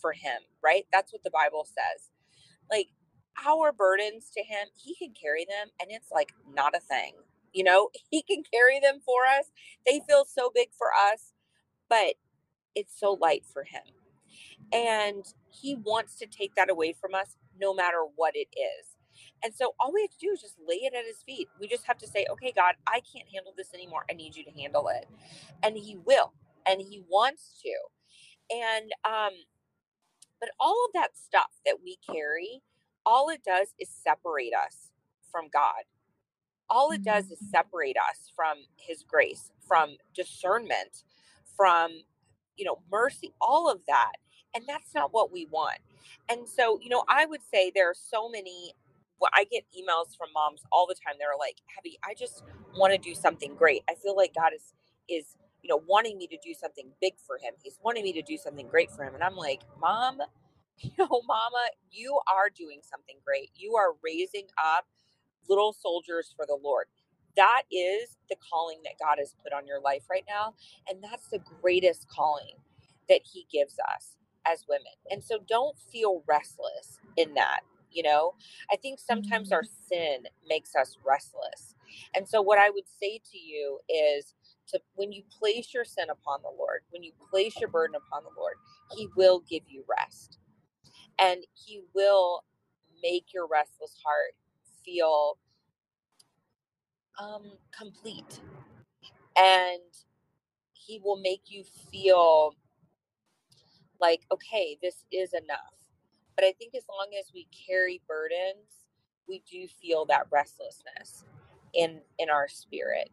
for 0.00 0.12
him, 0.12 0.40
right? 0.62 0.86
That's 0.92 1.12
what 1.12 1.22
the 1.24 1.30
Bible 1.30 1.66
says. 1.66 2.10
Like 2.70 2.88
our 3.46 3.72
burdens 3.72 4.30
to 4.34 4.42
him, 4.42 4.68
he 4.76 4.94
can 4.96 5.12
carry 5.20 5.44
them 5.44 5.68
and 5.80 5.90
it's 5.90 6.10
like 6.12 6.32
not 6.54 6.74
a 6.76 6.80
thing. 6.80 7.14
You 7.52 7.64
know, 7.64 7.90
he 8.10 8.22
can 8.22 8.42
carry 8.52 8.80
them 8.80 9.00
for 9.04 9.26
us. 9.26 9.46
They 9.86 10.00
feel 10.08 10.24
so 10.24 10.50
big 10.54 10.68
for 10.76 10.88
us, 11.12 11.32
but 11.88 12.14
it's 12.74 12.98
so 12.98 13.18
light 13.20 13.44
for 13.52 13.64
him. 13.64 13.82
And 14.72 15.24
he 15.50 15.74
wants 15.76 16.16
to 16.18 16.26
take 16.26 16.54
that 16.56 16.70
away 16.70 16.94
from 16.98 17.14
us 17.14 17.36
no 17.60 17.74
matter 17.74 18.04
what 18.16 18.34
it 18.34 18.48
is. 18.58 18.93
And 19.44 19.54
so 19.54 19.74
all 19.78 19.92
we 19.92 20.00
have 20.00 20.10
to 20.10 20.18
do 20.18 20.32
is 20.32 20.40
just 20.40 20.56
lay 20.66 20.76
it 20.76 20.94
at 20.94 21.04
his 21.04 21.22
feet. 21.22 21.48
We 21.60 21.68
just 21.68 21.84
have 21.84 21.98
to 21.98 22.06
say, 22.06 22.26
okay, 22.30 22.52
God, 22.54 22.74
I 22.86 23.00
can't 23.00 23.28
handle 23.32 23.52
this 23.56 23.74
anymore. 23.74 24.04
I 24.10 24.14
need 24.14 24.34
you 24.36 24.44
to 24.44 24.50
handle 24.50 24.88
it. 24.88 25.06
And 25.62 25.76
he 25.76 25.96
will, 26.04 26.32
and 26.66 26.80
he 26.80 27.02
wants 27.08 27.60
to. 27.62 28.54
And, 28.56 28.90
um, 29.04 29.34
but 30.40 30.50
all 30.58 30.86
of 30.86 30.92
that 30.94 31.16
stuff 31.16 31.50
that 31.66 31.76
we 31.84 31.98
carry, 32.10 32.62
all 33.04 33.28
it 33.28 33.42
does 33.44 33.74
is 33.78 33.88
separate 33.88 34.52
us 34.54 34.90
from 35.30 35.48
God. 35.52 35.84
All 36.70 36.90
it 36.90 37.04
does 37.04 37.30
is 37.30 37.38
mm. 37.42 37.50
separate 37.50 37.96
us 37.98 38.30
from 38.34 38.56
his 38.76 39.04
grace, 39.06 39.50
from 39.66 39.96
discernment, 40.14 41.04
from 41.54 41.90
you 42.56 42.64
know, 42.64 42.78
mercy, 42.90 43.32
all 43.40 43.70
of 43.70 43.80
that. 43.86 44.12
And 44.54 44.64
that's 44.68 44.94
not 44.94 45.12
what 45.12 45.32
we 45.32 45.46
want. 45.50 45.78
And 46.28 46.48
so, 46.48 46.78
you 46.80 46.88
know, 46.88 47.04
I 47.08 47.26
would 47.26 47.40
say 47.42 47.72
there 47.74 47.90
are 47.90 47.96
so 47.96 48.28
many 48.28 48.72
well, 49.20 49.30
I 49.34 49.44
get 49.44 49.64
emails 49.76 50.16
from 50.16 50.28
moms 50.34 50.62
all 50.72 50.86
the 50.88 50.94
time. 50.94 51.16
They're 51.18 51.38
like, 51.38 51.58
Abby, 51.78 51.98
I 52.04 52.14
just 52.18 52.42
want 52.76 52.92
to 52.92 52.98
do 52.98 53.14
something 53.14 53.54
great. 53.56 53.82
I 53.90 53.94
feel 53.96 54.16
like 54.16 54.34
God 54.34 54.52
is 54.54 54.74
is, 55.08 55.36
you 55.62 55.68
know, 55.68 55.82
wanting 55.88 56.18
me 56.18 56.26
to 56.28 56.38
do 56.44 56.54
something 56.54 56.90
big 57.00 57.14
for 57.26 57.38
him. 57.38 57.54
He's 57.62 57.78
wanting 57.84 58.04
me 58.04 58.12
to 58.14 58.22
do 58.22 58.38
something 58.38 58.68
great 58.68 58.90
for 58.90 59.04
him. 59.04 59.14
And 59.14 59.24
I'm 59.24 59.36
like, 59.36 59.62
Mom, 59.80 60.18
you 60.78 60.90
know, 60.98 61.22
mama, 61.26 61.66
you 61.90 62.18
are 62.32 62.50
doing 62.50 62.80
something 62.82 63.16
great. 63.24 63.50
You 63.56 63.76
are 63.76 63.94
raising 64.04 64.46
up 64.62 64.86
little 65.48 65.72
soldiers 65.72 66.34
for 66.36 66.46
the 66.46 66.58
Lord. 66.62 66.86
That 67.36 67.62
is 67.72 68.16
the 68.30 68.36
calling 68.52 68.78
that 68.84 68.94
God 69.02 69.16
has 69.18 69.34
put 69.42 69.52
on 69.52 69.66
your 69.66 69.80
life 69.80 70.04
right 70.10 70.24
now. 70.28 70.54
And 70.88 71.02
that's 71.02 71.28
the 71.28 71.40
greatest 71.62 72.08
calling 72.08 72.56
that 73.08 73.22
He 73.24 73.46
gives 73.52 73.76
us 73.94 74.16
as 74.46 74.64
women. 74.68 74.92
And 75.10 75.22
so 75.24 75.38
don't 75.48 75.78
feel 75.78 76.24
restless 76.28 76.98
in 77.16 77.34
that. 77.34 77.60
You 77.94 78.02
know, 78.02 78.34
I 78.70 78.76
think 78.76 78.98
sometimes 78.98 79.52
our 79.52 79.62
mm-hmm. 79.62 79.94
sin 79.94 80.24
makes 80.48 80.74
us 80.74 80.98
restless. 81.06 81.74
And 82.14 82.28
so, 82.28 82.42
what 82.42 82.58
I 82.58 82.70
would 82.70 82.88
say 83.00 83.20
to 83.32 83.38
you 83.38 83.78
is 83.88 84.34
to 84.68 84.80
when 84.94 85.12
you 85.12 85.22
place 85.38 85.72
your 85.72 85.84
sin 85.84 86.10
upon 86.10 86.40
the 86.42 86.52
Lord, 86.58 86.80
when 86.90 87.02
you 87.02 87.12
place 87.30 87.54
your 87.60 87.70
burden 87.70 87.96
upon 87.96 88.24
the 88.24 88.40
Lord, 88.40 88.54
He 88.96 89.08
will 89.16 89.42
give 89.48 89.62
you 89.68 89.84
rest 89.88 90.38
and 91.20 91.44
He 91.54 91.82
will 91.94 92.44
make 93.02 93.26
your 93.32 93.46
restless 93.46 93.96
heart 94.04 94.34
feel 94.84 95.38
um, 97.18 97.52
complete. 97.76 98.40
And 99.36 99.80
he 100.72 101.00
will 101.02 101.20
make 101.20 101.42
you 101.46 101.64
feel 101.90 102.54
like, 104.00 104.20
okay, 104.32 104.76
this 104.82 105.04
is 105.10 105.32
enough. 105.32 105.73
But 106.36 106.44
I 106.44 106.52
think 106.58 106.74
as 106.74 106.84
long 106.88 107.08
as 107.18 107.26
we 107.34 107.48
carry 107.68 108.02
burdens, 108.08 108.86
we 109.28 109.42
do 109.50 109.66
feel 109.68 110.06
that 110.06 110.26
restlessness 110.30 111.24
in 111.74 112.00
in 112.18 112.30
our 112.30 112.48
spirit. 112.48 113.10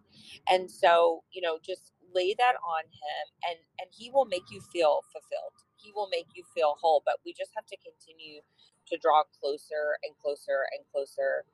And 0.49 0.69
so, 0.69 1.23
you 1.31 1.41
know, 1.41 1.57
just 1.63 1.93
lay 2.13 2.35
that 2.37 2.55
on 2.65 2.83
him 2.85 3.25
and 3.49 3.59
and 3.79 3.89
he 3.91 4.11
will 4.11 4.25
make 4.25 4.51
you 4.51 4.61
feel 4.73 5.01
fulfilled. 5.11 5.53
He 5.77 5.91
will 5.95 6.09
make 6.11 6.27
you 6.35 6.43
feel 6.55 6.75
whole, 6.81 7.03
but 7.05 7.17
we 7.25 7.33
just 7.33 7.51
have 7.55 7.65
to 7.67 7.77
continue 7.77 8.41
to 8.87 8.97
draw 8.97 9.23
closer 9.39 9.97
and 10.03 10.15
closer 10.21 10.67
and 10.73 10.85
closer 10.91 11.45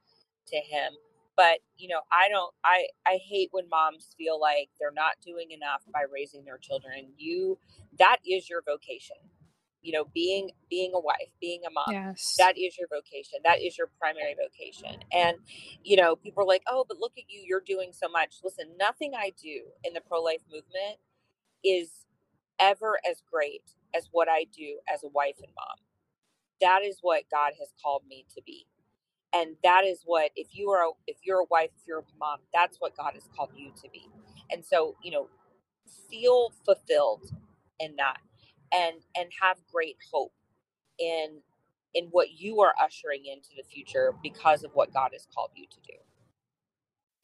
to 0.48 0.58
him 0.58 0.94
but 1.38 1.60
you 1.78 1.88
know 1.88 2.02
i 2.12 2.30
don't 2.30 2.54
i 2.66 2.88
i 3.08 3.20
hate 3.30 3.50
when 3.52 3.70
moms 3.70 4.16
feel 4.18 4.40
like 4.40 4.70
they're 4.80 4.92
not 4.94 5.14
doing 5.26 5.52
enough 5.52 5.84
by 5.94 6.04
raising 6.14 6.44
their 6.46 6.58
children 6.58 7.08
you 7.18 7.58
that 8.00 8.18
is 8.28 8.50
your 8.50 8.62
vocation 8.66 9.18
you 9.82 9.94
know 9.94 10.06
being 10.14 10.52
being 10.70 10.92
a 10.94 11.00
wife 11.00 11.30
being 11.40 11.62
a 11.68 11.72
mom 11.72 11.86
yes. 11.92 12.36
that 12.38 12.58
is 12.58 12.78
your 12.78 12.88
vocation 12.90 13.40
that 13.44 13.62
is 13.62 13.78
your 13.78 13.90
primary 14.00 14.36
vocation. 14.36 15.00
And 15.12 15.38
you 15.84 15.96
know 15.96 16.16
people 16.16 16.44
are 16.44 16.48
like 16.48 16.64
oh 16.68 16.86
but 16.88 16.98
look 16.98 17.14
at 17.18 17.26
you 17.30 17.44
you're 17.46 17.64
doing 17.66 17.92
so 17.94 18.08
much. 18.10 18.36
Listen 18.44 18.66
nothing 18.80 19.14
i 19.16 19.32
do 19.42 19.62
in 19.84 19.94
the 19.94 20.02
pro-life 20.02 20.42
movement 20.52 21.00
is 21.64 22.06
ever 22.60 22.98
as 23.10 23.22
great 23.32 23.64
as 23.96 24.10
what 24.12 24.28
i 24.28 24.46
do 24.56 24.80
as 24.94 25.04
a 25.04 25.10
wife 25.10 25.38
and 25.38 25.52
mom. 25.56 25.78
That 26.62 26.84
is 26.84 26.98
what 27.02 27.24
god 27.32 27.54
has 27.60 27.70
called 27.84 28.04
me 28.08 28.26
to 28.36 28.42
be. 28.46 28.68
And 29.34 29.56
that 29.64 29.84
is 29.84 30.02
what 30.06 30.32
if 30.36 30.48
you 30.52 30.70
are 30.70 30.88
a, 30.88 30.92
if 31.06 31.18
you're 31.24 31.42
a 31.42 31.46
wife 31.50 31.70
if 31.80 31.88
you're 31.88 32.00
a 32.00 32.20
mom 32.20 32.40
that's 32.54 32.78
what 32.80 32.96
god 32.98 33.14
has 33.14 33.30
called 33.36 33.52
you 33.56 33.72
to 33.82 33.90
be. 33.92 34.08
And 34.52 34.66
so 34.66 34.96
you 35.04 35.12
know 35.12 35.28
feel 36.10 36.52
fulfilled 36.66 37.32
in 37.80 37.96
that 37.98 38.18
and 38.74 38.98
and 39.16 39.30
have 39.42 39.58
great 39.72 39.98
hope 40.12 40.34
in 41.00 41.40
in 41.94 42.06
what 42.12 42.32
you 42.38 42.62
are 42.62 42.74
ushering 42.82 43.26
into 43.26 43.50
the 43.56 43.64
future 43.64 44.14
because 44.22 44.64
of 44.64 44.72
what 44.74 44.94
god 44.94 45.10
has 45.14 45.28
called 45.34 45.52
you 45.56 45.66
to 45.68 45.78
do. 45.86 45.94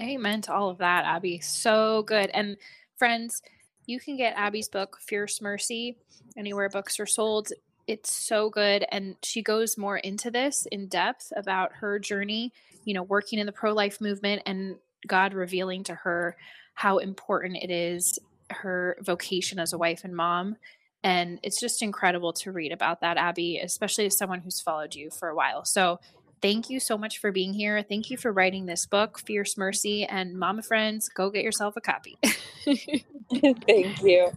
Amen 0.02 0.42
to 0.42 0.54
all 0.54 0.70
of 0.70 0.80
that 0.80 1.06
abby 1.06 1.40
so 1.40 2.04
good 2.04 2.30
and 2.34 2.58
friends 2.98 3.42
you 3.86 4.00
can 4.00 4.18
get 4.18 4.34
abby's 4.36 4.70
book 4.70 4.98
fierce 5.02 5.42
mercy 5.42 5.98
anywhere 6.38 6.70
books 6.70 7.00
are 7.00 7.06
sold 7.06 7.50
it's 7.88 8.12
so 8.12 8.50
good 8.50 8.86
and 8.92 9.16
she 9.24 9.42
goes 9.42 9.78
more 9.78 9.98
into 9.98 10.32
this 10.32 10.66
in 10.72 10.88
depth 10.88 11.32
about 11.36 11.72
her 11.74 12.00
journey 12.00 12.52
you 12.86 12.94
know 12.94 13.04
working 13.04 13.40
in 13.40 13.46
the 13.46 13.52
pro-life 13.52 14.00
movement 14.02 14.42
and 14.46 14.76
god 15.08 15.34
revealing 15.34 15.84
to 15.84 15.94
her 15.94 16.36
how 16.74 16.98
important 16.98 17.58
it 17.62 17.70
is 17.70 18.18
her 18.50 18.98
vocation 19.02 19.60
as 19.60 19.74
a 19.74 19.78
wife 19.78 20.02
and 20.04 20.16
mom 20.16 20.56
and 21.04 21.40
it's 21.44 21.60
just 21.60 21.82
incredible 21.82 22.34
to 22.34 22.52
read 22.52 22.72
about 22.72 23.02
that 23.02 23.18
abby 23.18 23.60
especially 23.60 24.06
as 24.06 24.18
someone 24.18 24.42
who's 24.42 24.60
followed 24.60 24.96
you 24.96 25.10
for 25.10 25.30
a 25.30 25.36
while 25.36 25.66
so 25.66 26.00
thank 26.42 26.70
you 26.70 26.80
so 26.80 26.98
much 26.98 27.20
for 27.20 27.32
being 27.32 27.54
here 27.54 27.84
thank 27.84 28.10
you 28.10 28.18
for 28.18 28.32
writing 28.32 28.66
this 28.66 28.86
book 28.86 29.20
fierce 29.20 29.58
mercy 29.58 30.06
and 30.06 30.38
mama 30.38 30.62
friends 30.62 31.10
go 31.10 31.30
get 31.30 31.44
yourself 31.44 31.76
a 31.78 31.82
copy 31.82 32.18
thank 32.64 34.02
you 34.02 34.32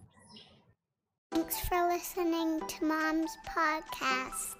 Thanks 1.33 1.61
for 1.69 1.87
listening 1.89 2.63
to 2.67 2.85
Mom's 2.85 3.37
podcast. 3.47 4.55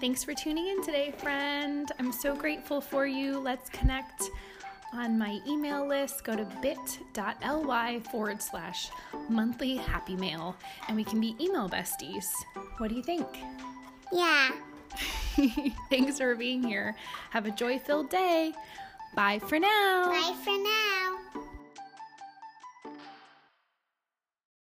Thanks 0.00 0.24
for 0.24 0.34
tuning 0.34 0.66
in 0.66 0.82
today, 0.82 1.12
friend. 1.18 1.92
I'm 2.00 2.10
so 2.10 2.34
grateful 2.34 2.80
for 2.80 3.06
you. 3.06 3.38
Let's 3.38 3.70
connect 3.70 4.30
on 4.92 5.18
my 5.18 5.40
email 5.46 5.86
list. 5.86 6.24
Go 6.24 6.36
to 6.36 6.46
bit.ly 6.60 8.00
forward 8.10 8.42
slash 8.42 8.90
monthly 9.28 9.76
happy 9.76 10.16
mail 10.16 10.56
and 10.88 10.96
we 10.96 11.04
can 11.04 11.20
be 11.20 11.36
email 11.40 11.68
besties. 11.68 12.26
What 12.78 12.88
do 12.88 12.94
you 12.94 13.02
think? 13.02 13.26
Yeah. 14.12 14.50
Thanks 15.90 16.18
for 16.18 16.34
being 16.34 16.62
here. 16.62 16.96
Have 17.30 17.46
a 17.46 17.50
joy 17.50 17.78
filled 17.78 18.10
day. 18.10 18.52
Bye 19.14 19.38
for 19.40 19.58
now. 19.58 20.10
Bye 20.10 20.34
for 20.44 20.50
now. 20.50 21.29